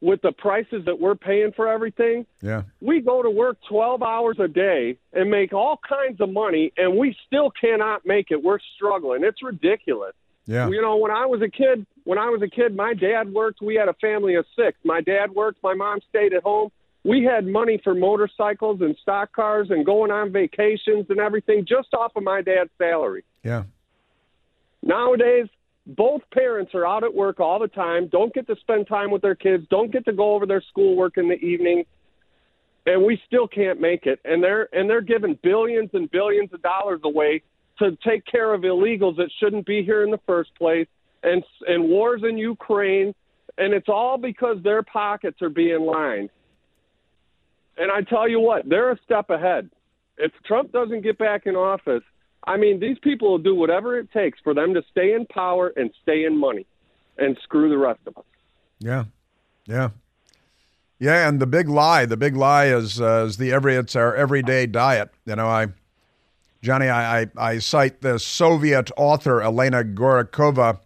with 0.00 0.22
the 0.22 0.30
prices 0.30 0.84
that 0.86 1.00
we're 1.00 1.16
paying 1.16 1.50
for 1.56 1.66
everything. 1.66 2.26
Yeah. 2.42 2.62
We 2.80 3.00
go 3.00 3.24
to 3.24 3.30
work 3.30 3.58
twelve 3.68 4.04
hours 4.04 4.36
a 4.38 4.46
day 4.46 4.98
and 5.12 5.32
make 5.32 5.52
all 5.52 5.80
kinds 5.88 6.20
of 6.20 6.30
money, 6.30 6.72
and 6.76 6.96
we 6.96 7.16
still 7.26 7.50
cannot 7.50 8.06
make 8.06 8.30
it. 8.30 8.40
We're 8.40 8.60
struggling. 8.76 9.24
It's 9.24 9.42
ridiculous. 9.42 10.14
Yeah. 10.46 10.68
You 10.68 10.80
know, 10.80 10.96
when 10.98 11.10
I 11.10 11.26
was 11.26 11.42
a 11.42 11.48
kid, 11.48 11.84
when 12.06 12.18
I 12.18 12.30
was 12.30 12.40
a 12.40 12.48
kid, 12.48 12.76
my 12.76 12.94
dad 12.94 13.32
worked. 13.32 13.60
We 13.60 13.74
had 13.74 13.88
a 13.88 13.94
family 13.94 14.36
of 14.36 14.46
six. 14.54 14.78
My 14.84 15.00
dad 15.00 15.32
worked. 15.34 15.60
My 15.64 15.74
mom 15.74 15.98
stayed 16.08 16.34
at 16.34 16.44
home. 16.44 16.70
We 17.04 17.24
had 17.24 17.44
money 17.46 17.80
for 17.82 17.94
motorcycles 17.94 18.80
and 18.80 18.96
stock 19.02 19.32
cars 19.32 19.68
and 19.70 19.84
going 19.84 20.12
on 20.12 20.30
vacations 20.30 21.06
and 21.08 21.18
everything 21.18 21.66
just 21.68 21.92
off 21.94 22.12
of 22.14 22.22
my 22.22 22.42
dad's 22.42 22.70
salary. 22.78 23.24
Yeah. 23.42 23.64
Nowadays, 24.82 25.48
both 25.84 26.22
parents 26.32 26.74
are 26.74 26.86
out 26.86 27.02
at 27.02 27.12
work 27.12 27.40
all 27.40 27.58
the 27.58 27.68
time, 27.68 28.06
don't 28.06 28.32
get 28.32 28.46
to 28.46 28.56
spend 28.60 28.86
time 28.86 29.10
with 29.10 29.22
their 29.22 29.34
kids, 29.34 29.64
don't 29.68 29.92
get 29.92 30.04
to 30.04 30.12
go 30.12 30.34
over 30.34 30.46
their 30.46 30.62
schoolwork 30.70 31.16
in 31.16 31.28
the 31.28 31.34
evening, 31.34 31.84
and 32.86 33.04
we 33.04 33.20
still 33.26 33.48
can't 33.48 33.80
make 33.80 34.06
it. 34.06 34.20
And 34.24 34.42
they're 34.42 34.68
and 34.72 34.88
they're 34.88 35.00
giving 35.00 35.38
billions 35.42 35.90
and 35.92 36.10
billions 36.10 36.52
of 36.52 36.62
dollars 36.62 37.00
away 37.04 37.42
to 37.78 37.96
take 38.06 38.24
care 38.26 38.54
of 38.54 38.62
illegals 38.62 39.16
that 39.16 39.30
shouldn't 39.40 39.66
be 39.66 39.84
here 39.84 40.04
in 40.04 40.10
the 40.10 40.20
first 40.26 40.54
place, 40.56 40.86
and 41.26 41.44
and 41.66 41.88
wars 41.88 42.22
in 42.26 42.38
Ukraine, 42.38 43.14
and 43.58 43.74
it's 43.74 43.88
all 43.88 44.16
because 44.16 44.62
their 44.62 44.82
pockets 44.82 45.42
are 45.42 45.50
being 45.50 45.80
lined. 45.80 46.30
And 47.76 47.90
I 47.90 48.00
tell 48.00 48.26
you 48.26 48.40
what, 48.40 48.66
they're 48.66 48.92
a 48.92 48.98
step 49.04 49.28
ahead. 49.28 49.70
If 50.16 50.32
Trump 50.46 50.72
doesn't 50.72 51.02
get 51.02 51.18
back 51.18 51.44
in 51.44 51.56
office, 51.56 52.02
I 52.46 52.56
mean, 52.56 52.80
these 52.80 52.98
people 53.00 53.30
will 53.30 53.38
do 53.38 53.54
whatever 53.54 53.98
it 53.98 54.10
takes 54.12 54.38
for 54.42 54.54
them 54.54 54.72
to 54.74 54.82
stay 54.90 55.12
in 55.12 55.26
power 55.26 55.72
and 55.76 55.90
stay 56.02 56.24
in 56.24 56.38
money 56.38 56.64
and 57.18 57.36
screw 57.42 57.68
the 57.68 57.76
rest 57.76 58.00
of 58.06 58.16
us. 58.16 58.24
Yeah, 58.78 59.04
yeah, 59.66 59.90
yeah. 60.98 61.28
And 61.28 61.40
the 61.40 61.46
big 61.46 61.68
lie, 61.68 62.06
the 62.06 62.16
big 62.16 62.36
lie 62.36 62.66
is 62.66 63.00
uh, 63.00 63.24
is 63.26 63.36
the 63.36 63.52
every 63.52 63.74
it's 63.74 63.96
our 63.96 64.14
everyday 64.14 64.66
diet. 64.66 65.10
You 65.26 65.36
know, 65.36 65.48
I, 65.48 65.68
Johnny, 66.62 66.88
I 66.88 67.22
I, 67.22 67.26
I 67.36 67.58
cite 67.58 68.00
the 68.00 68.18
Soviet 68.18 68.90
author 68.96 69.42
Elena 69.42 69.82
Gorokhova, 69.82 70.78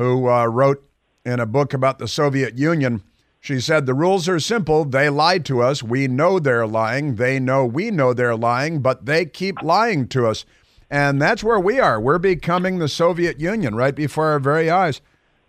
who 0.00 0.30
uh, 0.30 0.46
wrote 0.46 0.82
in 1.26 1.40
a 1.40 1.44
book 1.44 1.74
about 1.74 1.98
the 1.98 2.08
Soviet 2.08 2.56
Union. 2.56 3.02
She 3.38 3.60
said 3.60 3.84
the 3.84 3.92
rules 3.92 4.30
are 4.30 4.40
simple. 4.40 4.86
They 4.86 5.10
lied 5.10 5.44
to 5.44 5.60
us. 5.60 5.82
We 5.82 6.08
know 6.08 6.38
they're 6.38 6.66
lying. 6.66 7.16
They 7.16 7.38
know 7.38 7.66
we 7.66 7.90
know 7.90 8.14
they're 8.14 8.34
lying, 8.34 8.80
but 8.80 9.04
they 9.04 9.26
keep 9.26 9.60
lying 9.62 10.08
to 10.08 10.26
us. 10.26 10.46
And 10.90 11.20
that's 11.20 11.44
where 11.44 11.60
we 11.60 11.78
are. 11.78 12.00
We're 12.00 12.18
becoming 12.18 12.78
the 12.78 12.88
Soviet 12.88 13.40
Union 13.40 13.74
right 13.74 13.94
before 13.94 14.28
our 14.28 14.38
very 14.38 14.70
eyes 14.70 15.02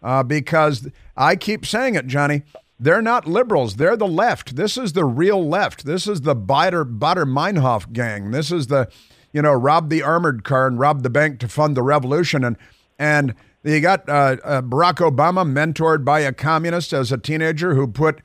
uh, 0.03 0.21
because 0.21 0.89
I 1.15 1.38
keep 1.38 1.65
saying 1.65 1.95
it, 1.95 2.07
Johnny. 2.07 2.43
They're 2.78 3.01
not 3.01 3.28
liberals. 3.28 3.78
They're 3.78 3.95
the 3.95 4.05
left. 4.05 4.57
This 4.57 4.78
is 4.78 4.91
the 4.91 5.05
real 5.05 5.47
left. 5.47 5.86
This 5.86 6.07
is 6.07 6.21
the 6.21 6.36
Baader 6.36 6.84
Baader 6.84 7.25
Meinhof 7.25 7.93
gang. 7.93 8.32
This 8.32 8.51
is 8.51 8.67
the, 8.67 8.89
you 9.32 9.41
know, 9.41 9.53
rob 9.53 9.89
the 9.89 10.03
armored 10.03 10.43
car 10.43 10.67
and 10.67 10.78
rob 10.78 11.03
the 11.03 11.09
bank 11.09 11.39
to 11.39 11.47
fund 11.47 11.78
the 11.78 11.84
revolution. 11.84 12.43
And 12.43 12.57
and 12.99 13.34
you 13.64 13.80
got 13.80 14.07
uh, 14.09 14.38
uh, 14.43 14.62
Barack 14.62 14.95
Obama, 14.95 15.45
mentored 15.45 16.03
by 16.03 16.22
a 16.22 16.34
communist 16.34 16.93
as 16.93 17.12
a 17.12 17.18
teenager, 17.18 17.76
who 17.76 17.88
put 17.88 18.22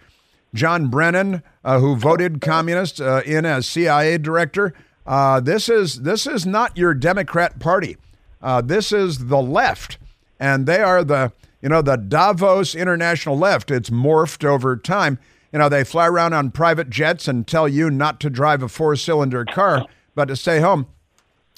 John 0.54 0.88
Brennan, 0.88 1.42
uh, 1.64 1.78
who 1.80 1.96
voted 1.96 2.40
communist, 2.40 3.00
uh, 3.00 3.22
in 3.26 3.44
as 3.44 3.66
CIA 3.66 4.18
director. 4.18 4.72
Uh, 5.04 5.40
this 5.40 5.68
is 5.68 6.02
this 6.02 6.26
is 6.26 6.46
not 6.46 6.76
your 6.76 6.94
Democrat 6.94 7.58
Party. 7.58 7.96
Uh, 8.42 8.60
this 8.60 8.92
is 8.92 9.26
the 9.26 9.40
left, 9.40 9.98
and 10.40 10.66
they 10.66 10.80
are 10.80 11.04
the 11.04 11.32
you 11.60 11.68
know 11.68 11.82
the 11.82 11.96
Davos 11.96 12.74
international 12.74 13.38
left. 13.38 13.70
It's 13.70 13.90
morphed 13.90 14.44
over 14.44 14.76
time. 14.76 15.18
You 15.52 15.58
know 15.60 15.68
they 15.68 15.84
fly 15.84 16.08
around 16.08 16.32
on 16.32 16.50
private 16.50 16.90
jets 16.90 17.28
and 17.28 17.46
tell 17.46 17.68
you 17.68 17.90
not 17.90 18.20
to 18.20 18.30
drive 18.30 18.62
a 18.62 18.68
four-cylinder 18.68 19.44
car, 19.44 19.86
but 20.14 20.26
to 20.26 20.36
stay 20.36 20.60
home. 20.60 20.86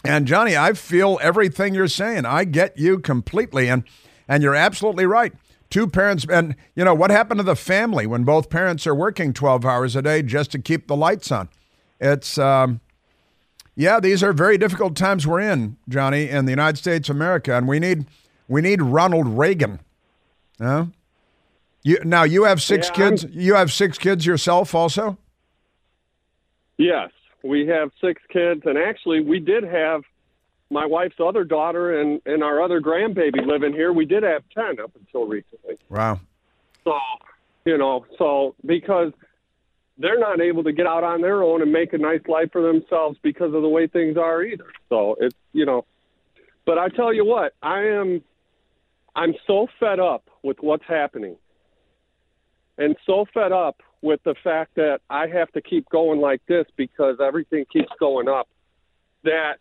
And 0.05 0.27
Johnny, 0.27 0.57
I 0.57 0.73
feel 0.75 1.19
everything 1.23 1.75
you're 1.75 1.89
saying. 1.89 2.25
I 2.25 2.45
get 2.45 2.79
you 2.79 2.99
completely. 2.99 3.69
And 3.69 3.85
And 4.29 4.43
you're 4.43 4.55
absolutely 4.55 5.07
right. 5.07 5.33
Two 5.71 5.87
parents, 5.87 6.25
and 6.31 6.55
you 6.75 6.85
know, 6.85 6.95
what 6.95 7.11
happened 7.11 7.39
to 7.41 7.45
the 7.45 7.57
family 7.57 8.07
when 8.07 8.25
both 8.25 8.49
parents 8.49 8.87
are 8.87 8.95
working 8.95 9.35
12 9.35 9.67
hours 9.67 9.97
a 9.97 10.03
day 10.03 10.23
just 10.23 10.51
to 10.53 10.59
keep 10.59 10.87
the 10.87 10.97
lights 10.97 11.31
on? 11.31 11.49
It's, 12.01 12.39
um, 12.39 12.81
yeah, 13.75 14.01
these 14.01 14.23
are 14.23 14.33
very 14.33 14.57
difficult 14.57 14.97
times 14.97 15.27
we're 15.27 15.41
in, 15.41 15.77
Johnny, 15.89 16.29
in 16.29 16.47
the 16.47 16.53
United 16.53 16.79
States 16.79 17.09
of 17.11 17.17
America, 17.17 17.55
and 17.55 17.69
we 17.69 17.79
need 17.79 18.07
we 18.49 18.61
need 18.63 18.81
Ronald 18.81 19.27
Reagan. 19.39 19.81
Huh? 20.59 20.87
You 21.83 21.99
now 22.03 22.23
you 22.25 22.45
have 22.45 22.63
six 22.63 22.89
Yeah, 22.89 22.95
kids. 22.95 23.27
You 23.31 23.55
have 23.55 23.71
six 23.73 23.99
kids 23.99 24.25
yourself, 24.27 24.75
also. 24.75 25.19
Yes, 26.79 27.11
we 27.49 27.67
have 27.69 27.91
six 28.01 28.21
kids, 28.31 28.63
and 28.67 28.77
actually, 28.77 29.21
we 29.21 29.41
did 29.41 29.65
have 29.65 30.03
my 30.71 30.85
wife's 30.85 31.17
other 31.19 31.45
daughter 31.45 31.99
and 32.01 32.21
and 32.27 32.45
our 32.45 32.63
other 32.63 32.81
grandbaby 32.81 33.45
living 33.47 33.73
here. 33.73 33.93
We 33.93 34.05
did 34.05 34.23
have 34.23 34.43
ten 34.55 34.79
up 34.79 34.93
until 34.95 35.27
recently. 35.27 35.79
Wow. 35.89 36.21
So, 36.85 36.99
you 37.65 37.79
know, 37.79 38.05
so 38.19 38.55
because 38.65 39.13
they're 39.97 40.19
not 40.19 40.41
able 40.41 40.63
to 40.65 40.73
get 40.73 40.87
out 40.87 41.05
on 41.05 41.23
their 41.23 41.43
own 41.43 41.63
and 41.63 41.73
make 41.73 41.93
a 41.95 41.99
nice 41.99 42.21
life 42.29 42.53
for 42.53 42.63
themselves 42.63 43.19
because 43.23 43.55
of 43.55 43.63
the 43.63 43.69
way 43.69 43.87
things 43.87 44.17
are 44.19 44.43
either. 44.43 44.67
So 44.91 45.17
it's 45.19 45.37
you 45.53 45.65
know, 45.65 45.87
but 46.67 46.77
I 46.77 46.89
tell 46.89 47.15
you 47.15 47.25
what, 47.25 47.55
I 47.63 47.85
am, 47.85 48.23
I'm 49.17 49.35
so 49.47 49.69
fed 49.81 50.01
up 50.01 50.29
with 50.43 50.59
what's 50.61 50.85
happening, 50.87 51.37
and 52.77 52.95
so 53.07 53.25
fed 53.33 53.53
up 53.53 53.83
with 54.03 54.21
the 54.25 54.35
fact 54.45 54.75
that 54.77 55.01
I 55.11 55.27
have 55.27 55.51
to 55.53 55.61
keep 55.61 55.89
going 55.91 56.21
like 56.21 56.41
this 56.47 56.67
because 56.77 57.17
everything 57.25 57.65
keeps 57.73 57.91
going 57.99 58.29
up. 58.29 58.49
That 59.25 59.55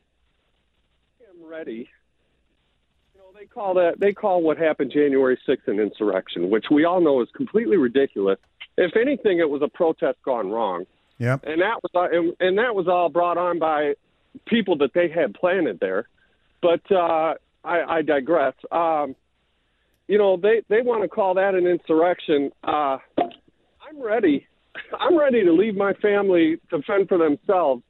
I'm 1.38 1.50
ready. 1.50 1.90
You 3.16 3.20
know, 3.20 3.40
they 3.40 3.46
call 3.46 3.74
that 3.76 4.00
they 4.00 4.14
call 4.14 4.42
what 4.42 4.58
happened 4.58 4.92
January 4.92 5.38
6th 5.48 5.68
an 5.68 5.80
insurrection, 5.80 6.50
which 6.50 6.66
we 6.70 6.86
all 6.86 7.02
know 7.02 7.22
is 7.22 7.30
completely 7.36 7.78
ridiculous. 7.78 8.38
If 8.78 8.96
anything, 8.96 9.40
it 9.40 9.50
was 9.50 9.62
a 9.64 9.68
protest 9.68 10.20
gone 10.24 10.50
wrong, 10.52 10.86
Yep. 11.18 11.44
and 11.46 11.62
that 11.62 11.80
was 11.82 11.92
uh, 11.96 12.16
and, 12.16 12.34
and 12.40 12.58
that 12.60 12.76
was 12.76 12.88
all 12.88 13.10
brought 13.10 13.38
on 13.40 13.58
by 13.58 13.94
people 14.46 14.78
that 14.78 14.94
they 14.94 15.10
had 15.10 15.34
planted 15.34 15.80
there. 15.80 16.08
But 16.62 16.82
uh, 16.92 17.34
I, 17.64 17.98
I 17.98 18.02
digress. 18.04 18.54
Um, 18.72 19.16
you 20.08 20.18
know, 20.18 20.38
they 20.38 20.62
they 20.70 20.82
want 20.82 21.02
to 21.02 21.08
call 21.10 21.34
that 21.36 21.56
an 21.56 21.66
insurrection. 21.66 22.52
Uh, 22.64 23.00
I'm 23.88 24.02
ready. 24.02 24.48
I'm 25.00 25.18
ready 25.18 25.44
to 25.44 25.52
leave 25.52 25.76
my 25.76 25.94
family 25.94 26.60
to 26.70 26.82
fend 26.84 27.08
for 27.08 27.18
themselves 27.18 27.84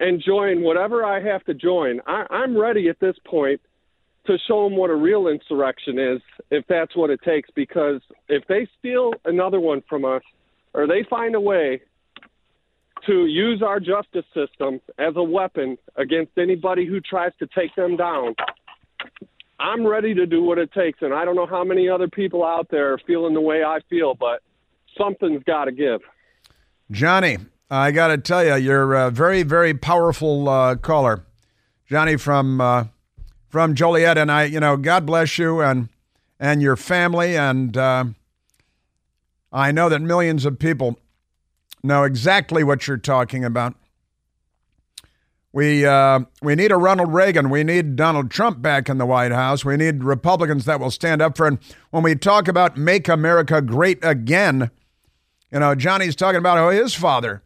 and 0.00 0.22
join 0.24 0.62
whatever 0.62 1.04
I 1.04 1.20
have 1.20 1.44
to 1.44 1.54
join. 1.54 2.00
I, 2.06 2.26
I'm 2.30 2.58
ready 2.58 2.88
at 2.88 3.00
this 3.00 3.16
point 3.24 3.60
to 4.26 4.36
show 4.48 4.64
them 4.64 4.76
what 4.76 4.90
a 4.90 4.94
real 4.94 5.28
insurrection 5.28 5.98
is, 5.98 6.20
if 6.50 6.64
that's 6.68 6.96
what 6.96 7.10
it 7.10 7.20
takes. 7.22 7.48
Because 7.54 8.00
if 8.28 8.44
they 8.48 8.66
steal 8.78 9.12
another 9.24 9.60
one 9.60 9.82
from 9.88 10.04
us, 10.04 10.22
or 10.72 10.86
they 10.86 11.04
find 11.08 11.34
a 11.34 11.40
way 11.40 11.80
to 13.06 13.26
use 13.26 13.62
our 13.62 13.78
justice 13.78 14.24
system 14.34 14.80
as 14.98 15.14
a 15.16 15.22
weapon 15.22 15.76
against 15.96 16.32
anybody 16.38 16.86
who 16.86 17.00
tries 17.00 17.32
to 17.38 17.46
take 17.54 17.74
them 17.76 17.96
down, 17.96 18.34
I'm 19.60 19.86
ready 19.86 20.14
to 20.14 20.26
do 20.26 20.42
what 20.42 20.58
it 20.58 20.72
takes. 20.72 20.98
And 21.02 21.14
I 21.14 21.24
don't 21.24 21.36
know 21.36 21.46
how 21.46 21.64
many 21.64 21.88
other 21.88 22.08
people 22.08 22.44
out 22.44 22.68
there 22.70 22.92
are 22.92 22.98
feeling 23.06 23.34
the 23.34 23.40
way 23.40 23.62
I 23.62 23.78
feel, 23.88 24.14
but 24.14 24.42
something's 24.96 25.42
got 25.44 25.66
to 25.66 25.72
give. 25.72 26.00
Johnny, 26.90 27.38
I 27.70 27.90
got 27.90 28.08
to 28.08 28.18
tell 28.18 28.44
you, 28.44 28.56
you're 28.56 28.94
a 28.94 29.10
very, 29.10 29.42
very 29.42 29.74
powerful 29.74 30.48
uh, 30.48 30.76
caller, 30.76 31.24
Johnny 31.88 32.16
from 32.16 32.60
uh, 32.60 32.84
from 33.48 33.74
Joliet, 33.74 34.18
and 34.18 34.30
I, 34.30 34.44
you 34.44 34.60
know, 34.60 34.76
God 34.76 35.06
bless 35.06 35.38
you 35.38 35.60
and 35.60 35.88
and 36.38 36.60
your 36.60 36.76
family, 36.76 37.36
and 37.36 37.76
uh, 37.76 38.04
I 39.52 39.72
know 39.72 39.88
that 39.88 40.00
millions 40.00 40.44
of 40.44 40.58
people 40.58 40.98
know 41.82 42.02
exactly 42.02 42.64
what 42.64 42.86
you're 42.86 42.96
talking 42.96 43.44
about. 43.44 43.74
We 45.52 45.86
uh, 45.86 46.20
we 46.42 46.56
need 46.56 46.72
a 46.72 46.76
Ronald 46.76 47.14
Reagan. 47.14 47.48
We 47.48 47.62
need 47.62 47.94
Donald 47.94 48.28
Trump 48.28 48.60
back 48.60 48.88
in 48.88 48.98
the 48.98 49.06
White 49.06 49.30
House. 49.30 49.64
We 49.64 49.76
need 49.76 50.02
Republicans 50.02 50.64
that 50.64 50.80
will 50.80 50.90
stand 50.90 51.22
up 51.22 51.36
for. 51.36 51.46
And 51.46 51.60
when 51.90 52.02
we 52.02 52.16
talk 52.16 52.48
about 52.48 52.76
make 52.76 53.08
America 53.08 53.62
great 53.62 54.00
again, 54.02 54.72
you 55.54 55.60
know, 55.60 55.76
Johnny's 55.76 56.16
talking 56.16 56.40
about 56.40 56.56
how 56.56 56.70
his 56.70 56.94
father 56.94 57.44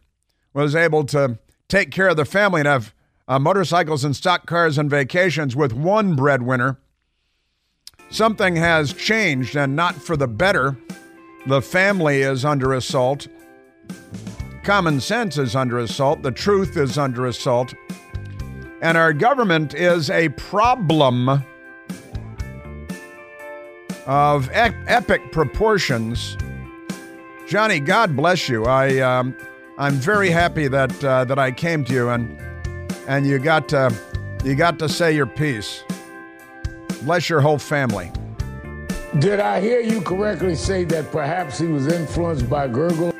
was 0.51 0.75
able 0.75 1.03
to 1.05 1.37
take 1.67 1.91
care 1.91 2.07
of 2.07 2.17
the 2.17 2.25
family 2.25 2.61
and 2.61 2.67
have 2.67 2.91
uh, 3.27 3.37
motorcycles 3.37 4.03
and 4.03 4.15
stock 4.15 4.47
cars 4.47 4.79
and 4.79 4.89
vacations 4.89 5.55
with 5.55 5.73
one 5.73 6.15
breadwinner. 6.15 6.79
Something 8.09 8.55
has 8.55 8.93
changed 8.93 9.55
and 9.55 9.75
not 9.75 9.93
for 9.93 10.17
the 10.17 10.27
better. 10.27 10.75
The 11.45 11.61
family 11.61 12.21
is 12.23 12.43
under 12.43 12.73
assault. 12.73 13.27
Common 14.63 14.99
sense 14.99 15.37
is 15.37 15.55
under 15.55 15.77
assault. 15.77 16.23
The 16.23 16.31
truth 16.31 16.77
is 16.77 16.97
under 16.97 17.27
assault. 17.27 17.75
And 18.81 18.97
our 18.97 19.13
government 19.13 19.75
is 19.75 20.09
a 20.09 20.29
problem 20.29 21.29
of 24.07 24.49
ep- 24.51 24.73
epic 24.87 25.31
proportions. 25.31 26.35
Johnny, 27.49 27.79
God 27.79 28.15
bless 28.15 28.47
you. 28.47 28.65
I, 28.65 28.99
um, 28.99 29.35
I'm 29.79 29.95
very 29.95 30.29
happy 30.29 30.67
that 30.67 31.03
uh, 31.03 31.25
that 31.25 31.39
I 31.39 31.51
came 31.51 31.83
to 31.85 31.93
you 31.93 32.09
and 32.09 32.39
and 33.07 33.25
you 33.25 33.39
got 33.39 33.67
to 33.69 33.91
you 34.45 34.53
got 34.53 34.77
to 34.77 34.87
say 34.87 35.15
your 35.15 35.25
piece. 35.25 35.83
Bless 37.01 37.27
your 37.27 37.41
whole 37.41 37.57
family. 37.57 38.11
Did 39.17 39.39
I 39.39 39.59
hear 39.61 39.79
you 39.79 39.99
correctly 39.99 40.53
say 40.53 40.83
that 40.85 41.11
perhaps 41.11 41.57
he 41.57 41.65
was 41.65 41.87
influenced 41.87 42.47
by 42.47 42.67
Gurgle? 42.67 43.15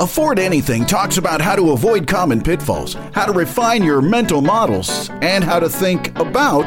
Afford 0.00 0.40
Anything 0.40 0.84
talks 0.84 1.16
about 1.16 1.40
how 1.40 1.54
to 1.54 1.70
avoid 1.70 2.08
common 2.08 2.40
pitfalls, 2.40 2.94
how 3.12 3.26
to 3.26 3.32
refine 3.32 3.84
your 3.84 4.02
mental 4.02 4.40
models, 4.40 5.10
and 5.22 5.44
how 5.44 5.60
to 5.60 5.68
think 5.68 6.18
about 6.18 6.66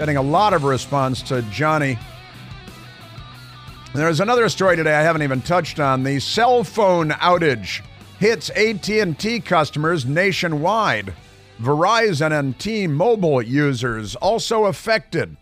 getting 0.00 0.16
a 0.16 0.22
lot 0.22 0.54
of 0.54 0.64
response 0.64 1.20
to 1.20 1.42
Johnny. 1.50 1.98
There's 3.92 4.20
another 4.20 4.48
story 4.48 4.74
today 4.74 4.94
I 4.94 5.02
haven't 5.02 5.20
even 5.20 5.42
touched 5.42 5.78
on. 5.78 6.04
The 6.04 6.18
cell 6.20 6.64
phone 6.64 7.10
outage 7.10 7.82
hits 8.18 8.48
AT&T 8.48 9.40
customers 9.40 10.06
nationwide. 10.06 11.12
Verizon 11.60 12.32
and 12.32 12.58
T-Mobile 12.58 13.42
users 13.42 14.16
also 14.16 14.64
affected. 14.64 15.36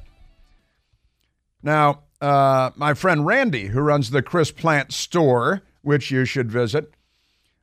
Now, 1.63 2.01
uh, 2.21 2.71
my 2.75 2.95
friend 2.95 3.25
Randy, 3.25 3.69
who 3.69 3.79
runs 3.79 4.11
the 4.11 4.23
Chris 4.23 4.51
Plante 4.51 4.93
store, 4.93 5.63
which 5.83 6.11
you 6.11 6.25
should 6.25 6.51
visit, 6.51 6.93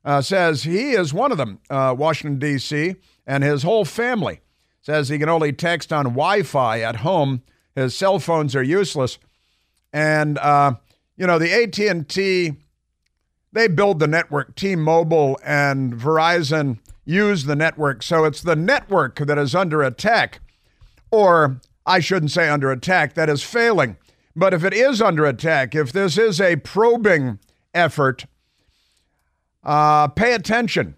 uh, 0.06 0.22
says 0.22 0.64
he 0.64 0.91
is 0.91 1.14
one 1.14 1.34
of 1.34 1.38
them, 1.38 1.60
uh, 1.70 1.93
Washington, 1.98 2.39
D.C., 2.39 2.96
and 3.28 3.43
his 3.43 3.64
whole 3.64 3.84
family 3.84 4.39
says 4.86 5.09
he 5.09 5.17
can 5.17 5.29
only 5.29 5.51
text 5.51 5.91
on 5.91 6.05
Wi 6.05 6.43
Fi 6.43 6.81
at 6.81 6.97
home. 6.97 7.41
His 7.73 7.97
cell 7.97 8.19
phones 8.19 8.55
are 8.55 8.61
useless. 8.61 9.17
And, 9.91 10.38
uh, 10.38 10.75
you 11.17 11.25
know, 11.25 11.39
the 11.39 11.51
AT&T, 11.51 12.53
they 13.51 13.67
build 13.67 13.99
the 13.99 14.07
network. 14.07 14.55
T-Mobile 14.55 15.39
and 15.43 15.93
Verizon 15.93 16.77
use 17.03 17.45
the 17.45 17.55
network. 17.55 18.03
So 18.03 18.25
it's 18.25 18.41
the 18.41 18.55
network 18.55 19.17
that 19.17 19.39
is 19.39 19.55
under 19.55 19.81
attack. 19.81 20.39
Or 21.09 21.59
I 21.86 21.99
shouldn't 21.99 22.31
say 22.31 22.47
under 22.47 22.71
attack, 22.71 23.15
that 23.15 23.29
is 23.29 23.41
failing. 23.41 23.97
But 24.36 24.53
if 24.53 24.63
it 24.63 24.73
is 24.73 25.01
under 25.01 25.25
attack, 25.25 25.73
if 25.73 25.91
this 25.93 26.15
is 26.15 26.39
a 26.39 26.57
probing 26.57 27.39
effort, 27.73 28.25
uh, 29.63 30.09
pay 30.09 30.33
attention 30.33 30.95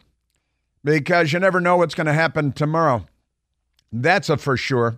because 0.83 1.31
you 1.31 1.39
never 1.39 1.61
know 1.61 1.77
what's 1.77 1.95
going 1.95 2.07
to 2.07 2.13
happen 2.13 2.51
tomorrow. 2.51 3.05
That's 3.91 4.29
a 4.29 4.37
for 4.37 4.57
sure. 4.57 4.97